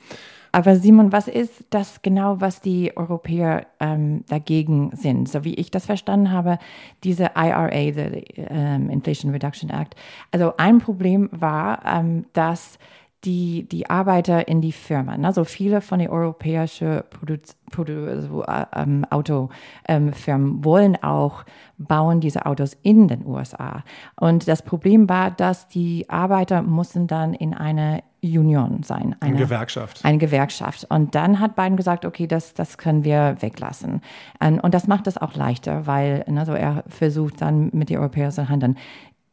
[0.52, 5.28] Aber Simon, was ist das genau, was die Europäer ähm, dagegen sind?
[5.28, 6.58] So wie ich das verstanden habe,
[7.04, 9.94] diese IRA, the ähm, Inflation Reduction Act.
[10.30, 12.78] Also ein Problem war, ähm, dass
[13.24, 15.24] die, die Arbeiter in die Firmen.
[15.24, 17.36] Also viele von den europäischen Produ
[17.70, 21.44] Produ also, äh, ähm, Autofirmen wollen auch
[21.76, 23.82] bauen diese Autos in den USA.
[24.18, 29.16] Und das Problem war, dass die Arbeiter mussten dann in eine Union sein.
[29.20, 30.04] Eine, eine, Gewerkschaft.
[30.04, 30.86] Eine Gewerkschaft.
[30.88, 34.02] Und dann hat Biden gesagt, okay, das, das können wir weglassen.
[34.40, 38.48] Und das macht es auch leichter, weil also er versucht dann mit den Europäern zu
[38.48, 38.76] handeln.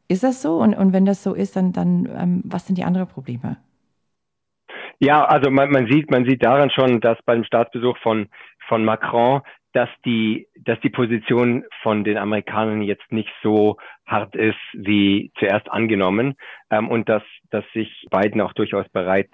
[0.08, 0.58] Ist das so?
[0.58, 3.58] Und, und wenn das so ist, dann, dann ähm, was sind die anderen Probleme?
[5.00, 8.28] Ja, also man, man sieht, man sieht daran schon, dass beim Staatsbesuch von,
[8.68, 9.42] von Macron,
[9.76, 15.70] dass die, dass die Position von den Amerikanern jetzt nicht so hart ist wie zuerst
[15.70, 16.36] angenommen
[16.70, 19.30] ähm, und dass, dass sich Biden auch durchaus bereit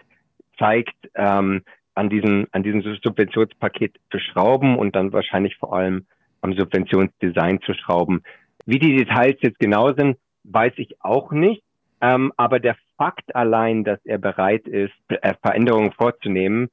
[0.57, 1.61] zeigt, ähm,
[1.93, 6.07] an diesem, an diesem Subventionspaket zu schrauben und dann wahrscheinlich vor allem
[6.41, 8.23] am Subventionsdesign zu schrauben.
[8.65, 11.61] Wie die Details jetzt genau sind, weiß ich auch nicht.
[12.01, 16.69] Ähm, aber der Fakt allein, dass er bereit ist, äh, Veränderungen vorzunehmen,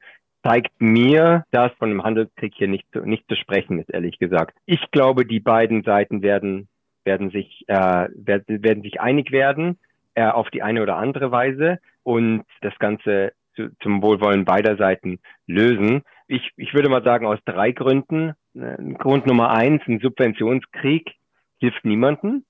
[0.48, 4.56] zeigt mir, dass von einem Handelskrieg hier nicht, nicht zu sprechen ist, ehrlich gesagt.
[4.64, 6.68] Ich glaube, die beiden Seiten werden,
[7.04, 9.78] werden sich, äh, werden, werden sich einig werden,
[10.14, 15.18] äh, auf die eine oder andere Weise und das Ganze zu, zum Wohlwollen beider Seiten
[15.46, 16.02] lösen.
[16.28, 18.32] Ich, ich würde mal sagen, aus drei Gründen.
[18.54, 21.14] Äh, Grund Nummer eins, ein Subventionskrieg
[21.58, 22.46] hilft niemanden.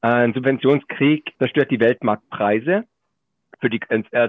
[0.00, 2.84] Äh, ein Subventionskrieg zerstört die Weltmarktpreise.
[3.62, 3.80] Für die,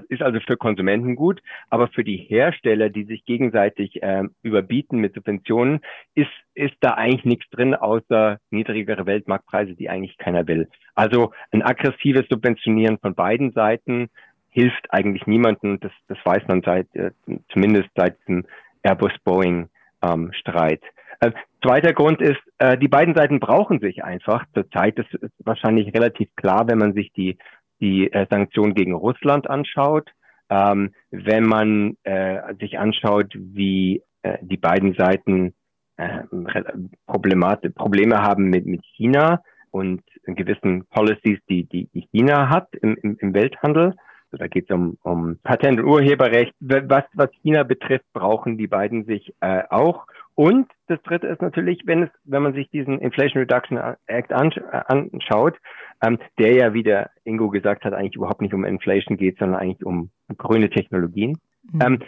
[0.10, 1.42] ist also für Konsumenten gut,
[1.72, 5.80] aber für die Hersteller, die sich gegenseitig ähm, überbieten mit Subventionen,
[6.14, 10.70] ist, ist da eigentlich nichts drin, außer niedrigere Weltmarktpreise, die eigentlich keiner will.
[10.94, 14.12] Also ein aggressives Subventionieren von beiden Seiten
[14.52, 15.80] hilft eigentlich niemandem.
[15.80, 17.10] Das, das weiß man seit, äh,
[17.52, 18.46] zumindest seit dem
[18.84, 20.82] Airbus-Boeing-Streit.
[20.84, 21.32] Ähm, äh,
[21.64, 25.00] zweiter Grund ist, äh, die beiden Seiten brauchen sich einfach zurzeit.
[25.00, 27.40] Das ist wahrscheinlich relativ klar, wenn man sich die,
[27.80, 30.10] die äh, Sanktionen gegen Russland anschaut.
[30.50, 35.54] Ähm, wenn man äh, sich anschaut, wie äh, die beiden Seiten
[35.98, 36.24] äh,
[37.06, 42.96] Problemat Probleme haben mit, mit China und gewissen Policies, die, die, die China hat im,
[43.02, 43.96] im, im Welthandel.
[44.32, 46.54] Also da geht es um, um Patent- und Urheberrecht.
[46.60, 50.06] Was, was China betrifft, brauchen die beiden sich äh, auch.
[50.36, 55.58] Und das dritte ist natürlich, wenn es, wenn man sich diesen Inflation Reduction Act anschaut,
[56.04, 59.62] ähm, der ja, wie der Ingo gesagt hat, eigentlich überhaupt nicht um Inflation geht, sondern
[59.62, 61.38] eigentlich um grüne Technologien.
[61.72, 61.82] Mhm.
[61.82, 62.00] Ähm,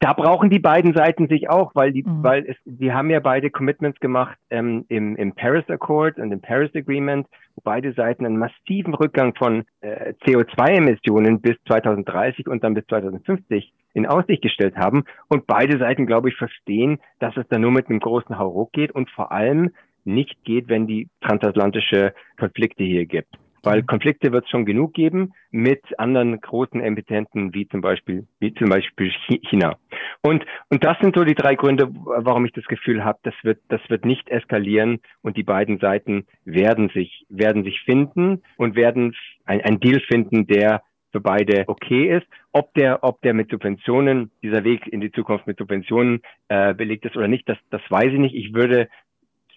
[0.00, 2.22] da brauchen die beiden Seiten sich auch, weil die, mhm.
[2.22, 6.40] weil es, die haben ja beide Commitments gemacht ähm, im, im Paris Accord und im
[6.40, 12.74] Paris Agreement, wo beide Seiten einen massiven Rückgang von äh, CO2-Emissionen bis 2030 und dann
[12.74, 15.04] bis 2050 in Aussicht gestellt haben.
[15.28, 18.92] Und beide Seiten, glaube ich, verstehen, dass es da nur mit einem großen Hauruck geht
[18.92, 19.70] und vor allem
[20.04, 23.34] nicht geht, wenn die transatlantische Konflikte hier gibt.
[23.64, 28.52] weil Konflikte wird es schon genug geben mit anderen großen Emittenten wie zum Beispiel wie
[28.54, 29.10] zum Beispiel
[29.48, 29.76] China.
[30.22, 33.60] Und und das sind so die drei Gründe, warum ich das Gefühl habe, das wird
[33.68, 39.14] das wird nicht eskalieren und die beiden Seiten werden sich werden sich finden und werden
[39.46, 40.82] ein, ein Deal finden, der
[41.14, 42.26] für beide okay ist.
[42.50, 47.04] Ob der, ob der mit Subventionen, dieser Weg in die Zukunft mit Subventionen äh, belegt
[47.04, 48.34] ist oder nicht, das, das weiß ich nicht.
[48.34, 48.88] Ich würde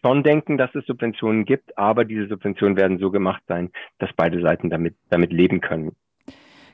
[0.05, 4.39] schon denken, dass es Subventionen gibt, aber diese Subventionen werden so gemacht sein, dass beide
[4.39, 5.95] Seiten damit, damit leben können.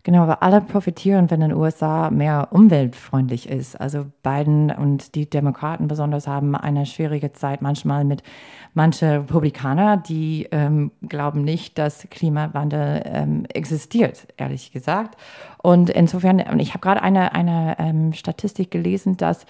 [0.06, 3.80] Genau, aber alle profitieren, wenn in den USA mehr umweltfreundlich ist.
[3.80, 8.22] Also Biden und die Demokraten besonders haben eine schwierige Zeit manchmal mit
[8.74, 15.16] manchen Republikaner, die ähm, glauben nicht, dass Klimawandel ähm, existiert, ehrlich gesagt.
[15.62, 19.46] Und insofern, ich habe gerade eine, eine ähm, Statistik gelesen, dass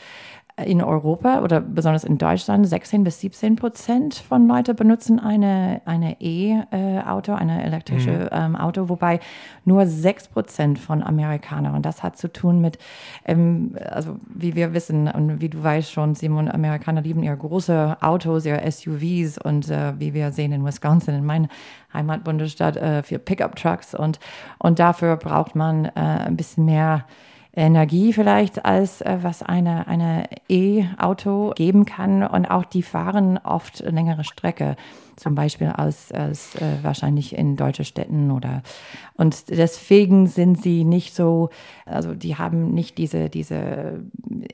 [0.57, 6.21] in Europa oder besonders in Deutschland 16 bis 17 Prozent von Leuten benutzen eine, eine
[6.21, 8.29] E-Auto, eine elektrische mhm.
[8.31, 9.19] ähm, Auto, wobei
[9.65, 11.73] nur 6 Prozent von Amerikanern.
[11.73, 12.77] Und das hat zu tun mit,
[13.25, 17.97] ähm, also wie wir wissen und wie du weißt schon, Simon, Amerikaner lieben ihre große
[18.01, 21.47] Autos, ihre SUVs und äh, wie wir sehen in Wisconsin, in meinem
[21.93, 24.19] Heimatbundesstaat, äh, für Pickup-Trucks und,
[24.59, 27.05] und dafür braucht man äh, ein bisschen mehr
[27.55, 32.23] Energie vielleicht, als äh, was eine, eine E-Auto geben kann.
[32.23, 34.75] Und auch die fahren oft längere Strecke
[35.15, 38.63] zum Beispiel als, als äh, wahrscheinlich in deutsche Städten oder
[39.15, 41.49] und deswegen sind sie nicht so,
[41.85, 44.03] also die haben nicht diese, diese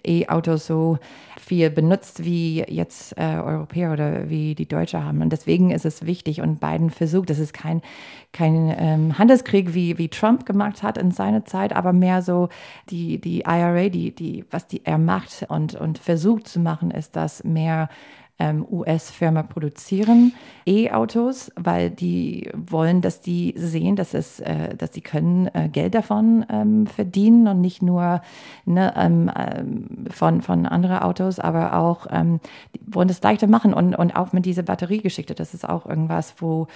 [0.06, 1.00] E-Autos so
[1.40, 5.22] viel benutzt wie jetzt äh, Europäer oder wie die Deutsche haben.
[5.22, 7.82] Und deswegen ist es wichtig und Biden versucht, das ist kein,
[8.34, 12.50] kein ähm, Handelskrieg wie, wie Trump gemacht hat in seiner Zeit, aber mehr so
[12.90, 17.16] die, die IRA, die, die, was die er macht und, und versucht zu machen, ist,
[17.16, 17.90] dass mehr
[18.40, 20.34] US-Firma produzieren
[20.70, 25.96] E-Autos, weil die wollen, dass die sehen, dass es, äh, dass sie können äh, Geld
[25.96, 28.22] davon ähm, verdienen und nicht nur
[28.66, 32.40] ne, ähm, ähm von von anderen Autos, aber auch ähm,
[32.86, 35.34] wollen das leichter machen und und auch mit dieser Batteriegeschichte.
[35.34, 36.68] Das ist auch irgendwas, wo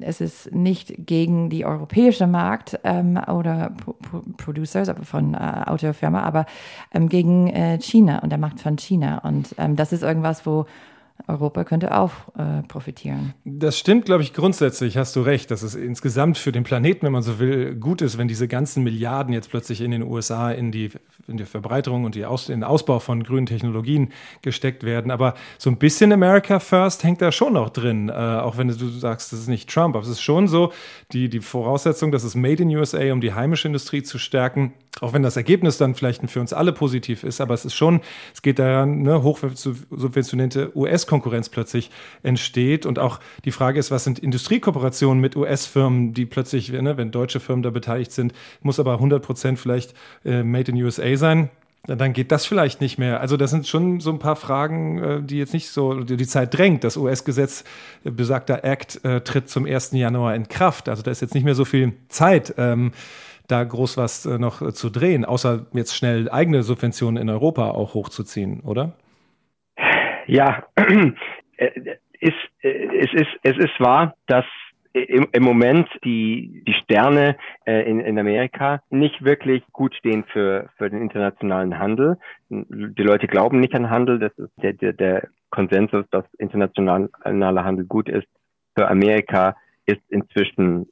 [0.00, 3.94] es ist nicht gegen die europäische Markt ähm, oder Pro
[4.36, 6.46] Producers aber von äh, Autofirma, aber
[6.92, 10.66] gegen China und der Markt von China und das ist irgendwas, wo
[11.28, 13.34] Europa könnte auch äh, profitieren.
[13.44, 17.12] Das stimmt, glaube ich, grundsätzlich, hast du recht, dass es insgesamt für den Planeten, wenn
[17.12, 20.72] man so will, gut ist, wenn diese ganzen Milliarden jetzt plötzlich in den USA in
[20.72, 20.90] die,
[21.28, 25.10] in die Verbreiterung und die Aus, den Ausbau von grünen Technologien gesteckt werden.
[25.10, 28.88] Aber so ein bisschen America First hängt da schon noch drin, äh, auch wenn du
[28.88, 30.72] sagst, das ist nicht Trump, aber es ist schon so,
[31.12, 35.12] die, die Voraussetzung, dass es Made in USA, um die heimische Industrie zu stärken, auch
[35.12, 38.00] wenn das Ergebnis dann vielleicht für uns alle positiv ist, aber es ist schon,
[38.34, 41.90] es geht da ne, hoch subventionierte US-Konkurrenz plötzlich
[42.22, 42.84] entsteht.
[42.84, 47.40] Und auch die Frage ist, was sind Industriekooperationen mit US-Firmen, die plötzlich, ne, wenn deutsche
[47.40, 51.50] Firmen da beteiligt sind, muss aber 100 Prozent vielleicht äh, Made in USA sein
[51.86, 53.20] dann geht das vielleicht nicht mehr.
[53.20, 56.56] Also das sind schon so ein paar Fragen, äh, die jetzt nicht so, die Zeit
[56.56, 56.84] drängt.
[56.84, 57.64] Das US-Gesetz,
[58.04, 59.92] äh, besagter Act, äh, tritt zum 1.
[59.92, 60.88] Januar in Kraft.
[60.88, 62.54] Also da ist jetzt nicht mehr so viel Zeit.
[62.56, 62.92] Ähm,
[63.48, 68.60] da groß was noch zu drehen, außer jetzt schnell eigene Subventionen in Europa auch hochzuziehen,
[68.60, 68.92] oder?
[70.26, 70.64] Ja,
[71.56, 71.70] äh,
[72.20, 74.46] ist, es, ist, es ist wahr, dass
[74.92, 80.68] im, im Moment die, die Sterne äh, in, in Amerika nicht wirklich gut stehen für,
[80.76, 82.18] für den internationalen Handel.
[82.48, 84.18] Die Leute glauben nicht an Handel.
[84.18, 88.26] Das ist der, der, der Konsensus, dass internationaler Handel gut ist
[88.76, 90.88] für Amerika, ist inzwischen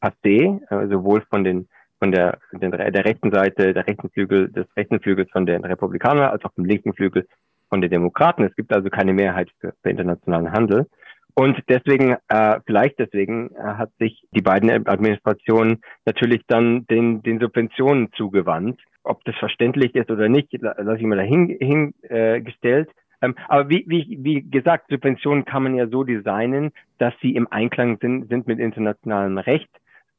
[0.00, 4.66] passé, äh, sowohl von den von der, der, der rechten Seite, der rechten Flügel, des
[4.76, 7.28] rechten Flügels von den Republikanern als auch dem linken Flügel
[7.68, 8.42] von den Demokraten.
[8.42, 10.88] Es gibt also keine Mehrheit für, für internationalen Handel.
[11.34, 17.40] Und deswegen, äh, vielleicht deswegen, äh, hat sich die beiden Administrationen natürlich dann den, den
[17.40, 18.80] Subventionen zugewandt.
[19.02, 21.94] Ob das verständlich ist oder nicht, lasse ich mal dahingestellt.
[22.08, 22.90] Äh, gestellt.
[23.22, 27.50] ähm, aber wie, wie, wie gesagt, Subventionen kann man ja so designen, dass sie im
[27.50, 29.70] Einklang sind, sind mit internationalem Recht.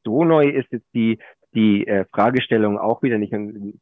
[0.04, 1.18] So neu ist jetzt die
[1.54, 3.34] die äh, Fragestellung auch wieder nicht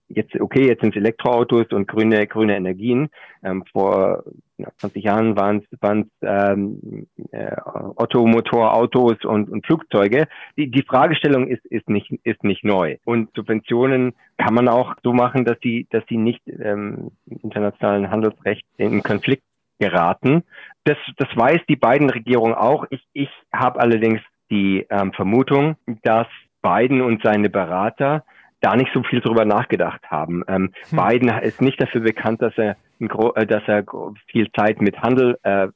[0.09, 3.09] jetzt okay jetzt sind es Elektroautos und grüne grüne Energien.
[3.43, 4.25] Ähm, vor
[4.59, 7.57] ja, 20 Jahren waren es ähm, äh,
[7.97, 10.29] Ottomotorautos und, und Flugzeuge.
[10.57, 12.99] Die die Fragestellung ist ist nicht ist nicht neu.
[13.05, 18.67] Und Subventionen kann man auch so machen dass sie dass sie nicht ähm, internationalen Handelsrecht
[18.77, 19.45] in Konflikt
[19.79, 20.43] geraten.
[20.85, 22.87] Das das weiß die beiden Regierungen auch.
[22.91, 26.29] Ich ich habe allerdings die ähm, Vermutung, dass
[26.62, 28.25] Biden und seine Berater
[28.61, 30.44] da nicht so viel drüber nachgedacht haben.
[30.46, 30.98] Ähm, hm.
[30.98, 33.85] Biden ist nicht dafür bekannt, dass er, äh, dass er
[34.29, 35.70] viel Zeit mit Handel äh, äh,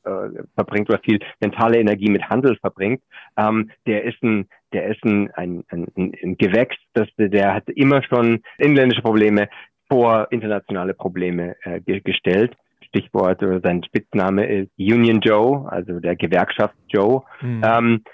[0.55, 3.03] verbringt oder viel mentale Energie mit Handel verbringt.
[3.37, 8.03] Ähm, der ist ein der ist ein, ein, ein, ein Gewächs, das, der hat immer
[8.03, 9.49] schon inländische Probleme
[9.89, 12.55] vor internationale Probleme äh, gestellt.
[12.89, 17.23] Stichwort oder sein Spitzname ist Union Joe, also der Gewerkschaft Joe.
[17.41, 17.63] Mhm.
[17.65, 18.05] Ähm,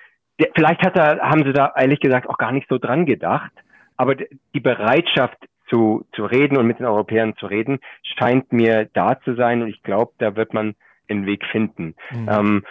[0.55, 3.53] vielleicht hat er, haben sie da ehrlich gesagt auch gar nicht so dran gedacht,
[3.97, 9.21] aber die Bereitschaft zu, zu reden und mit den Europäern zu reden, scheint mir da
[9.21, 10.75] zu sein und ich glaube, da wird man
[11.09, 11.95] einen Weg finden.
[12.11, 12.29] Mhm.
[12.29, 12.65] Ähm,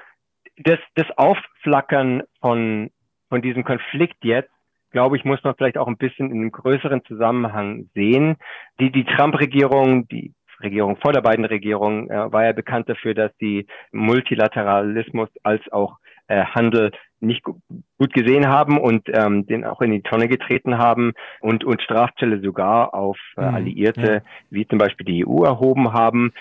[0.57, 2.91] das, das Aufflackern von,
[3.29, 4.51] von diesem Konflikt jetzt,
[4.91, 8.35] glaube ich, muss man vielleicht auch ein bisschen in einem größeren Zusammenhang sehen.
[8.79, 13.35] Die, die Trump-Regierung, die Regierung vor der beiden Regierungen, äh, war ja bekannt dafür, dass
[13.37, 15.97] die Multilateralismus als auch
[16.31, 21.13] äh, Handel nicht gut gesehen haben und ähm, den auch in die Tonne getreten haben
[21.39, 24.21] und, und Strafzölle sogar auf äh, mhm, Alliierte ja.
[24.49, 26.33] wie zum Beispiel die EU erhoben haben.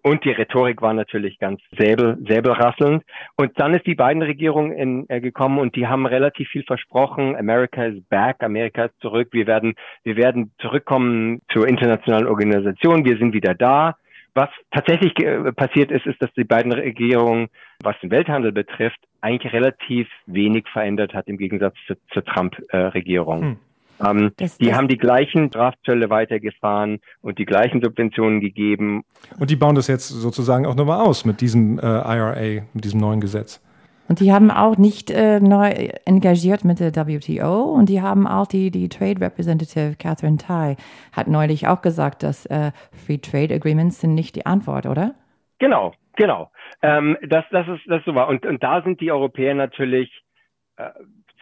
[0.00, 3.02] Und die Rhetorik war natürlich ganz säbel, säbelrasselnd.
[3.36, 7.34] Und dann ist die beiden Regierung in, äh, gekommen und die haben relativ viel versprochen.
[7.36, 9.28] America is back, Amerika ist zurück.
[9.32, 13.04] Wir werden, wir werden zurückkommen zur internationalen Organisation.
[13.04, 13.96] Wir sind wieder da.
[14.38, 17.48] Was tatsächlich äh, passiert ist, ist, dass die beiden Regierungen,
[17.82, 23.42] was den Welthandel betrifft, eigentlich relativ wenig verändert hat im Gegensatz zu, zur Trump-Regierung.
[23.42, 23.56] Hm.
[24.00, 29.02] Ähm, das, die das haben die gleichen Strafzölle weitergefahren und die gleichen Subventionen gegeben.
[29.40, 33.00] Und die bauen das jetzt sozusagen auch nochmal aus mit diesem äh, IRA, mit diesem
[33.00, 33.60] neuen Gesetz.
[34.08, 35.70] Und die haben auch nicht äh, neu
[36.06, 40.76] engagiert mit der WTO und die haben auch die, die Trade Representative Catherine Tai
[41.12, 45.14] hat neulich auch gesagt, dass äh, Free Trade Agreements sind nicht die Antwort, oder?
[45.58, 46.50] Genau, genau.
[46.82, 48.28] Ähm, das, das ist das so war.
[48.28, 50.10] Und, und da sind die Europäer natürlich
[50.76, 50.90] äh,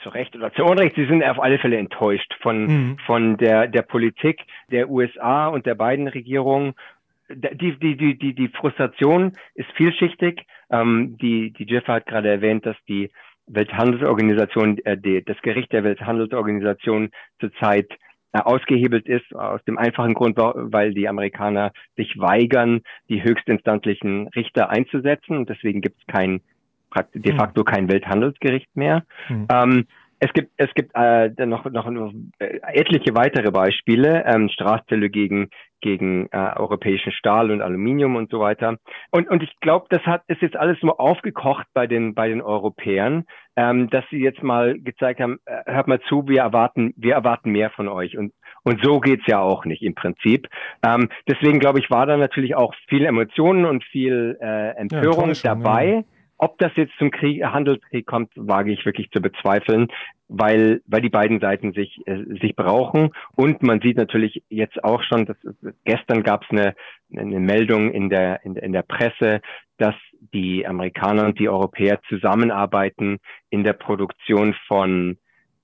[0.03, 2.99] zu Recht oder zu Unrecht, sie sind auf alle Fälle enttäuscht von, mhm.
[3.07, 6.75] von der, der Politik der USA und der beiden Regierungen
[7.29, 10.47] die, die, die, die, die Frustration ist vielschichtig.
[10.71, 13.11] Ähm, die, die Jeff hat gerade erwähnt, dass die
[13.47, 17.89] Welthandelsorganisation, äh, die, das Gericht der Welthandelsorganisation zurzeit
[18.33, 24.71] äh, ausgehebelt ist, aus dem einfachen Grund, weil die Amerikaner sich weigern, die höchstinstanzlichen Richter
[24.71, 25.37] einzusetzen.
[25.37, 26.41] Und deswegen gibt es kein,
[27.15, 27.39] de hm.
[27.39, 29.05] facto kein Welthandelsgericht mehr.
[29.29, 29.47] Mhm.
[29.51, 29.87] Ähm,
[30.19, 35.51] es gibt, es gibt äh, noch, noch, noch äh, etliche weitere Beispiele, ähm, Strafzölle gegen,
[35.81, 38.77] gegen äh, europäischen Stahl und Aluminium und so weiter.
[39.11, 42.43] Und, und ich glaube, das hat, ist jetzt alles nur aufgekocht bei den, bei den
[42.43, 43.25] Europäern,
[43.57, 47.51] ähm, dass sie jetzt mal gezeigt haben, äh, hört mal zu, wir erwarten, wir erwarten
[47.51, 48.17] mehr von euch.
[48.17, 48.33] Und,
[48.65, 50.49] und so geht's ja auch nicht im Prinzip.
[50.87, 55.55] Ähm, deswegen glaube ich, war da natürlich auch viel Emotionen und viel äh, Empörung ja,
[55.55, 55.87] dabei.
[55.87, 56.03] Ja.
[56.39, 59.89] Ob das jetzt zum Krieg, Handelskrieg kommt, wage ich wirklich zu bezweifeln,
[60.29, 63.11] weil, weil die beiden Seiten sich, äh, sich brauchen.
[63.35, 65.37] Und man sieht natürlich jetzt auch schon, dass
[65.85, 66.75] gestern gab es eine,
[67.17, 69.41] eine Meldung in der, in, in der Presse,
[69.79, 69.95] dass
[70.33, 73.19] die Amerikaner und die Europäer zusammenarbeiten
[73.51, 75.19] in der Produktion von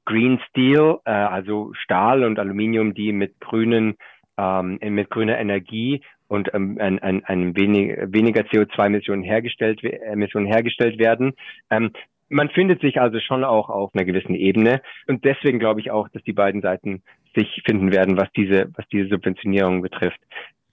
[0.05, 3.97] Green Steel, äh, also Stahl und Aluminium, die mit grünen
[4.39, 10.99] ähm, mit grüner Energie und ähm, ein, ein, ein wenig, weniger CO2-Emissionen hergestellt, Emissionen hergestellt
[10.99, 11.35] werden.
[11.71, 11.90] Ähm,
[12.31, 16.09] man findet sich also schon auch auf einer gewissen Ebene und deswegen glaube ich auch,
[16.09, 17.03] dass die beiden Seiten
[17.37, 20.21] sich finden werden, was diese, was diese Subventionierung betrifft.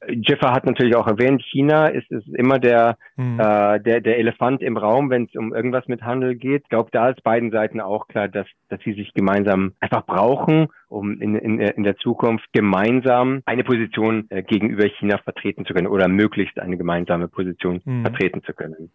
[0.07, 3.37] Jiffer hat natürlich auch erwähnt, China ist, ist immer der, mhm.
[3.37, 6.63] äh, der, der Elefant im Raum, wenn es um irgendwas mit Handel geht.
[6.63, 10.69] Ich glaube, da ist beiden Seiten auch klar, dass, dass sie sich gemeinsam einfach brauchen,
[10.89, 15.87] um in, in, in der Zukunft gemeinsam eine Position äh, gegenüber China vertreten zu können
[15.87, 18.01] oder möglichst eine gemeinsame Position mhm.
[18.01, 18.89] vertreten zu können.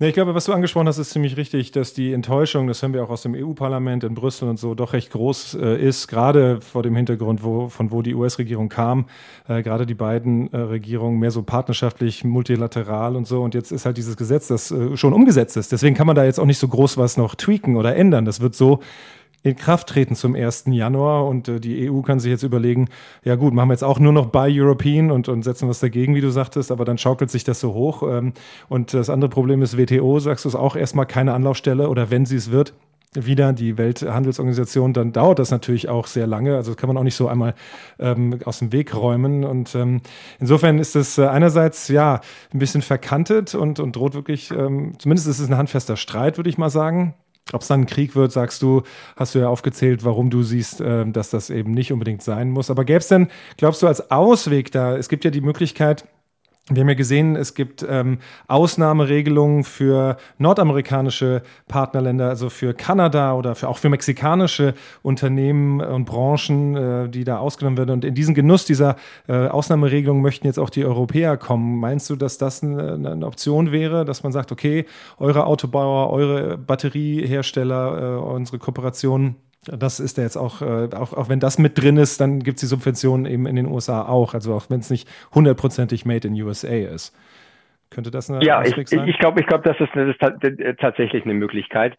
[0.00, 2.94] Ja, ich glaube, was du angesprochen hast, ist ziemlich richtig, dass die Enttäuschung, das hören
[2.94, 6.62] wir auch aus dem EU-Parlament in Brüssel und so, doch recht groß äh, ist, gerade
[6.62, 9.06] vor dem Hintergrund, wo, von wo die US-Regierung kam,
[9.46, 13.42] äh, gerade die beiden äh, Regierungen mehr so partnerschaftlich, multilateral und so.
[13.42, 15.70] Und jetzt ist halt dieses Gesetz, das äh, schon umgesetzt ist.
[15.70, 18.24] Deswegen kann man da jetzt auch nicht so groß was noch tweaken oder ändern.
[18.24, 18.80] Das wird so
[19.42, 20.64] in Kraft treten zum 1.
[20.66, 22.88] Januar und äh, die EU kann sich jetzt überlegen,
[23.24, 26.14] ja gut, machen wir jetzt auch nur noch Buy European und, und setzen was dagegen,
[26.14, 28.02] wie du sagtest, aber dann schaukelt sich das so hoch.
[28.02, 28.34] Ähm,
[28.68, 32.26] und das andere Problem ist WTO, sagst du es auch erstmal keine Anlaufstelle oder wenn
[32.26, 32.74] sie es wird,
[33.12, 36.54] wieder die Welthandelsorganisation, dann dauert das natürlich auch sehr lange.
[36.54, 37.54] Also das kann man auch nicht so einmal
[37.98, 39.44] ähm, aus dem Weg räumen.
[39.44, 40.00] Und ähm,
[40.38, 42.20] insofern ist es äh, einerseits ja
[42.54, 46.50] ein bisschen verkantet und, und droht wirklich, ähm, zumindest ist es ein handfester Streit, würde
[46.50, 47.14] ich mal sagen.
[47.52, 48.82] Ob es dann ein Krieg wird, sagst du,
[49.16, 52.70] hast du ja aufgezählt, warum du siehst, äh, dass das eben nicht unbedingt sein muss.
[52.70, 56.06] Aber gäbe es denn, glaubst du, als Ausweg da, es gibt ja die Möglichkeit,
[56.68, 63.54] wir haben ja gesehen, es gibt ähm, Ausnahmeregelungen für nordamerikanische Partnerländer, also für Kanada oder
[63.54, 67.90] für, auch für mexikanische Unternehmen und Branchen, äh, die da ausgenommen werden.
[67.90, 68.96] Und in diesen Genuss dieser
[69.26, 71.80] äh, Ausnahmeregelung möchten jetzt auch die Europäer kommen.
[71.80, 74.86] Meinst du, dass das eine, eine Option wäre, dass man sagt, okay,
[75.18, 79.36] eure Autobauer, eure Batteriehersteller, äh, unsere Kooperationen,
[79.66, 82.56] Das ist ja jetzt auch, äh, auch, auch wenn das mit drin ist, dann gibt
[82.56, 84.32] es die Subventionen eben in den USA auch.
[84.32, 87.14] Also auch wenn es nicht hundertprozentig made in USA ist.
[87.90, 89.08] Könnte das eine Ja, Ausweg ich, sein?
[89.08, 91.96] ich glaube, ich glaube, das ist, das ist tatsächlich eine Möglichkeit.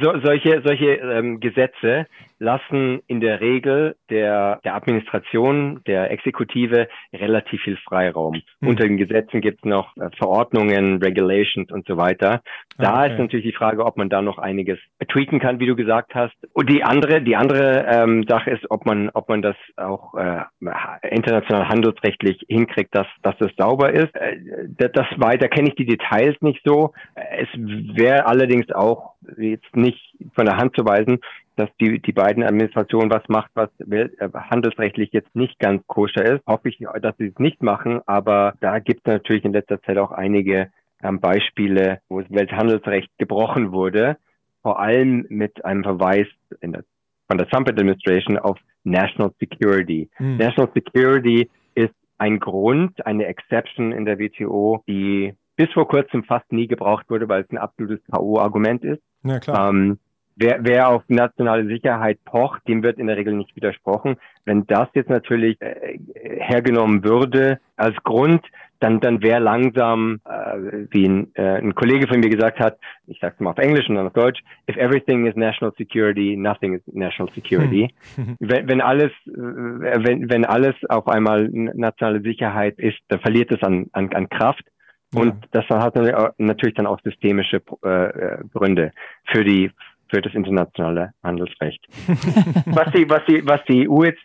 [0.00, 2.06] So, solche solche ähm, Gesetze
[2.42, 8.42] lassen in der Regel der, der Administration, der Exekutive relativ viel Freiraum.
[8.60, 8.68] Mhm.
[8.68, 12.42] Unter den Gesetzen gibt es noch äh, Verordnungen, Regulations und so weiter.
[12.78, 13.12] Da ah, okay.
[13.12, 14.78] ist natürlich die Frage, ob man da noch einiges
[15.08, 16.34] tweaken kann, wie du gesagt hast.
[16.52, 20.40] Und die andere, die andere ähm, Sache ist, ob man, ob man das auch äh,
[21.10, 24.14] international handelsrechtlich hinkriegt, dass, dass das sauber ist.
[24.16, 24.38] Äh,
[24.76, 26.92] das weiter kenne ich die Details nicht so.
[27.14, 30.00] Es wäre allerdings auch jetzt nicht
[30.34, 31.20] von der Hand zu weisen,
[31.56, 36.46] dass die, die beiden Administrationen was macht, was äh, handelsrechtlich jetzt nicht ganz koscher ist.
[36.46, 39.98] Hoffe ich, dass sie es nicht machen, aber da gibt es natürlich in letzter Zeit
[39.98, 40.70] auch einige
[41.02, 44.16] ähm, Beispiele, wo das Welthandelsrecht gebrochen wurde,
[44.62, 46.26] vor allem mit einem Verweis
[46.62, 46.84] der,
[47.28, 50.08] von der Trump Administration auf National Security.
[50.14, 50.36] Hm.
[50.36, 56.50] National Security ist ein Grund, eine Exception in der WTO, die bis vor kurzem fast
[56.52, 59.02] nie gebraucht wurde, weil es ein absolutes K.O.-Argument ist.
[59.24, 59.70] Ja, klar.
[59.70, 59.98] Ähm,
[60.36, 64.16] wer, wer auf nationale Sicherheit pocht, dem wird in der Regel nicht widersprochen.
[64.44, 68.44] Wenn das jetzt natürlich äh, hergenommen würde als Grund,
[68.82, 73.20] dann, dann wäre langsam, äh, wie ein, äh, ein Kollege von mir gesagt hat, ich
[73.20, 76.74] sage es mal auf Englisch und dann auf Deutsch, if everything is national security, nothing
[76.74, 77.94] is national security.
[78.16, 78.36] Hm.
[78.40, 83.62] wenn, wenn alles, äh, wenn, wenn alles auf einmal nationale Sicherheit ist, dann verliert es
[83.62, 84.64] an, an, an Kraft.
[85.14, 85.94] Und das hat
[86.38, 88.92] natürlich dann auch systemische äh, Gründe
[89.26, 89.70] für die
[90.08, 91.86] für das internationale Handelsrecht.
[92.66, 94.20] was die, was die, was die EU jetzt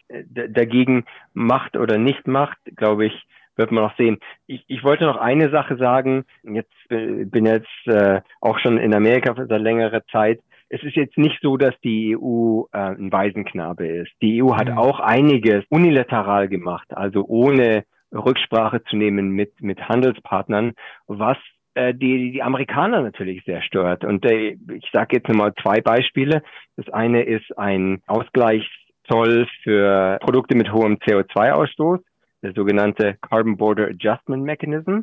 [0.50, 3.14] dagegen macht oder nicht macht, glaube ich,
[3.56, 4.18] wird man noch sehen.
[4.48, 6.26] Ich, ich wollte noch eine Sache sagen.
[6.44, 10.42] Jetzt äh, bin jetzt äh, auch schon in Amerika seit längerer Zeit.
[10.70, 14.12] Es ist jetzt nicht so, dass die EU äh, ein Waisenknabe ist.
[14.22, 14.78] Die EU hat mhm.
[14.78, 20.74] auch einiges unilateral gemacht, also ohne Rücksprache zu nehmen mit, mit Handelspartnern,
[21.08, 21.38] was
[21.78, 24.04] äh, die, die Amerikaner natürlich sehr stört.
[24.04, 26.42] Und äh, ich sage jetzt nochmal zwei Beispiele.
[26.76, 32.00] Das eine ist ein Ausgleichszoll für Produkte mit hohem CO2-Ausstoß,
[32.42, 35.02] der sogenannte Carbon Border Adjustment Mechanism.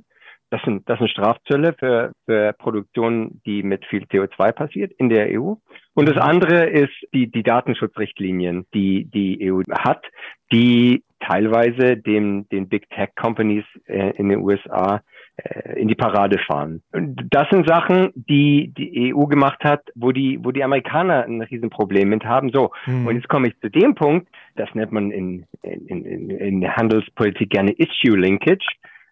[0.50, 5.28] Das sind, das sind Strafzölle für, für Produktion, die mit viel CO2 passiert in der
[5.30, 5.54] EU.
[5.94, 10.04] Und das andere ist die, die Datenschutzrichtlinien, die die EU hat,
[10.52, 15.00] die teilweise dem, den Big Tech Companies äh, in den USA
[15.36, 16.82] äh, in die Parade fahren.
[16.92, 21.42] Und das sind Sachen, die die EU gemacht hat, wo die, wo die Amerikaner ein
[21.42, 22.50] Riesenproblem mit haben.
[22.52, 23.06] So, mhm.
[23.06, 26.76] und jetzt komme ich zu dem Punkt, das nennt man in, in, in, in der
[26.76, 28.66] Handelspolitik gerne Issue Linkage.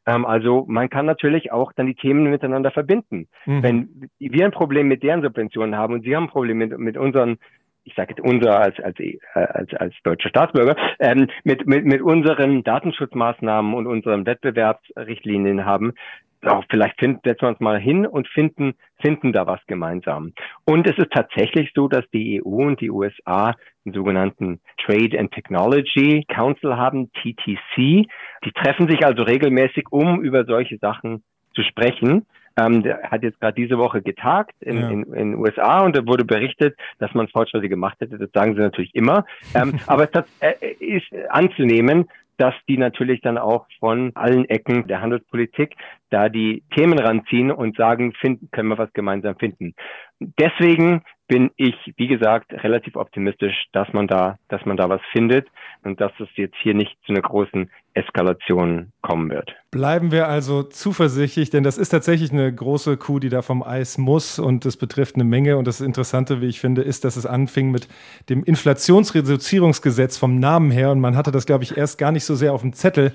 [0.06, 3.28] Ähm, also man kann natürlich auch dann die Themen miteinander verbinden.
[3.46, 3.62] Mhm.
[3.62, 6.96] Wenn wir ein Problem mit deren Subventionen haben und sie haben ein Problem mit, mit
[6.96, 7.38] unseren
[7.84, 8.96] ich sage jetzt unser als als
[9.34, 15.94] als als deutscher Staatsbürger ähm, mit mit mit unseren Datenschutzmaßnahmen und unseren Wettbewerbsrichtlinien haben,
[16.44, 20.32] auch vielleicht finden, setzen wir uns mal hin und finden, finden da was gemeinsam.
[20.64, 23.54] Und es ist tatsächlich so, dass die EU und die USA
[23.84, 28.06] einen sogenannten Trade and Technology Council haben, TTC.
[28.44, 31.22] Die treffen sich also regelmäßig, um über solche Sachen
[31.54, 32.26] zu sprechen.
[32.56, 34.88] Ähm, der hat jetzt gerade diese Woche getagt in, ja.
[34.90, 38.18] in, in USA und da wurde berichtet, dass man Fortschritte gemacht hätte.
[38.18, 39.24] Das sagen sie natürlich immer.
[39.54, 45.00] Ähm, aber es äh, ist anzunehmen, dass die natürlich dann auch von allen Ecken der
[45.00, 45.76] Handelspolitik
[46.10, 49.74] da die Themen ranziehen und sagen, finden, können wir was gemeinsam finden.
[50.38, 55.48] Deswegen bin ich, wie gesagt, relativ optimistisch, dass man da, dass man da was findet
[55.82, 59.54] und dass es jetzt hier nicht zu einer großen Eskalation kommen wird.
[59.70, 63.96] Bleiben wir also zuversichtlich, denn das ist tatsächlich eine große Kuh, die da vom Eis
[63.96, 65.56] muss und das betrifft eine Menge.
[65.56, 67.88] Und das Interessante, wie ich finde, ist, dass es anfing mit
[68.28, 72.34] dem Inflationsreduzierungsgesetz vom Namen her und man hatte das, glaube ich, erst gar nicht so
[72.34, 73.12] sehr auf dem Zettel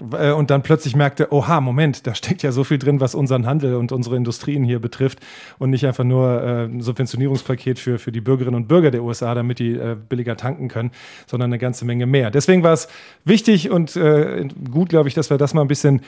[0.00, 3.76] und dann plötzlich merkte, oha, Moment, da steckt ja so viel drin, was unseren Handel
[3.76, 5.20] und unsere Industrien hier betrifft
[5.58, 9.34] und nicht einfach nur äh, ein Subventionierungspaket für, für die Bürgerinnen und Bürger der USA,
[9.34, 10.90] damit die äh, billiger tanken können,
[11.26, 12.30] sondern eine ganze Menge mehr.
[12.30, 12.88] Deswegen war es
[13.24, 16.00] wichtig und äh, gut, glaube ich, dass wir das mal ein bisschen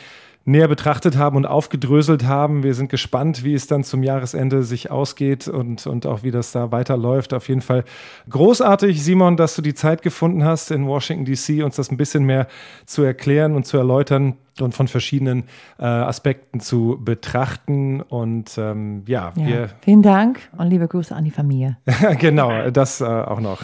[0.45, 2.63] näher betrachtet haben und aufgedröselt haben.
[2.63, 6.53] Wir sind gespannt, wie es dann zum Jahresende sich ausgeht und, und auch wie das
[6.53, 7.33] da weiterläuft.
[7.33, 7.85] Auf jeden Fall
[8.29, 12.25] großartig, Simon, dass du die Zeit gefunden hast, in Washington DC uns das ein bisschen
[12.25, 12.47] mehr
[12.85, 15.45] zu erklären und zu erläutern und von verschiedenen
[15.79, 18.03] äh, Aspekten zu betrachten.
[18.03, 19.71] Und ähm, ja, ja, wir.
[19.81, 21.79] Vielen Dank und liebe Grüße an die Familie.
[22.19, 23.63] genau, das äh, auch noch.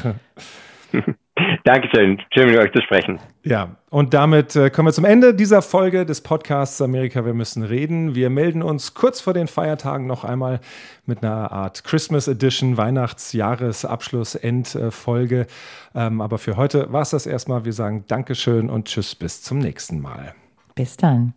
[1.64, 2.20] Dankeschön.
[2.32, 3.18] Schön mit euch zu sprechen.
[3.42, 7.62] Ja, und damit äh, kommen wir zum Ende dieser Folge des Podcasts Amerika, wir müssen
[7.62, 8.14] reden.
[8.14, 10.60] Wir melden uns kurz vor den Feiertagen noch einmal
[11.06, 15.46] mit einer Art Christmas Edition, Weihnachtsjahresabschluss, Endfolge.
[15.94, 17.64] Ähm, aber für heute war es das erstmal.
[17.64, 20.34] Wir sagen Dankeschön und Tschüss, bis zum nächsten Mal.
[20.74, 21.34] Bis dann.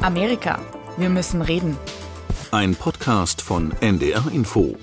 [0.00, 0.58] Amerika,
[0.96, 1.76] wir müssen reden.
[2.50, 4.76] Ein Podcast von NDR Info.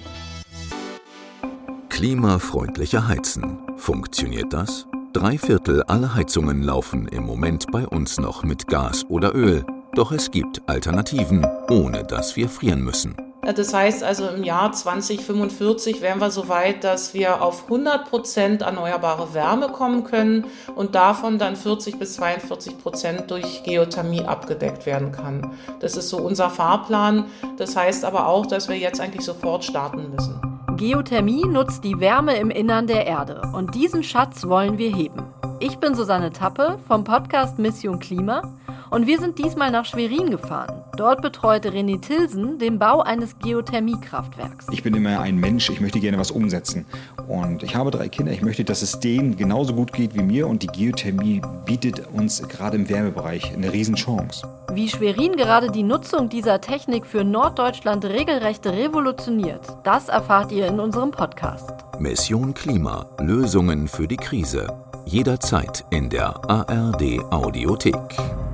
[1.99, 3.57] Klimafreundlicher Heizen.
[3.75, 4.87] Funktioniert das?
[5.11, 9.65] Drei Viertel aller Heizungen laufen im Moment bei uns noch mit Gas oder Öl.
[9.95, 13.17] Doch es gibt Alternativen, ohne dass wir frieren müssen.
[13.41, 18.61] Das heißt also im Jahr 2045 wären wir so weit, dass wir auf 100 Prozent
[18.61, 20.45] erneuerbare Wärme kommen können
[20.77, 25.51] und davon dann 40 bis 42 Prozent durch Geothermie abgedeckt werden kann.
[25.81, 27.25] Das ist so unser Fahrplan.
[27.57, 30.59] Das heißt aber auch, dass wir jetzt eigentlich sofort starten müssen.
[30.80, 35.23] Geothermie nutzt die Wärme im Innern der Erde und diesen Schatz wollen wir heben.
[35.59, 38.43] Ich bin Susanne Tappe vom Podcast Mission Klima
[38.89, 40.83] und wir sind diesmal nach Schwerin gefahren.
[40.97, 44.67] Dort betreute René Tilsen den Bau eines Geothermiekraftwerks.
[44.71, 46.85] Ich bin immer ein Mensch, ich möchte gerne was umsetzen.
[47.27, 50.47] Und ich habe drei Kinder, ich möchte, dass es denen genauso gut geht wie mir.
[50.47, 54.47] Und die Geothermie bietet uns gerade im Wärmebereich eine Riesenchance.
[54.73, 60.79] Wie Schwerin gerade die Nutzung dieser Technik für Norddeutschland regelrecht revolutioniert, das erfahrt ihr in
[60.79, 61.71] unserem Podcast.
[61.99, 63.05] Mission Klima.
[63.19, 64.67] Lösungen für die Krise.
[65.05, 68.48] Jederzeit in der ARD Audiothek.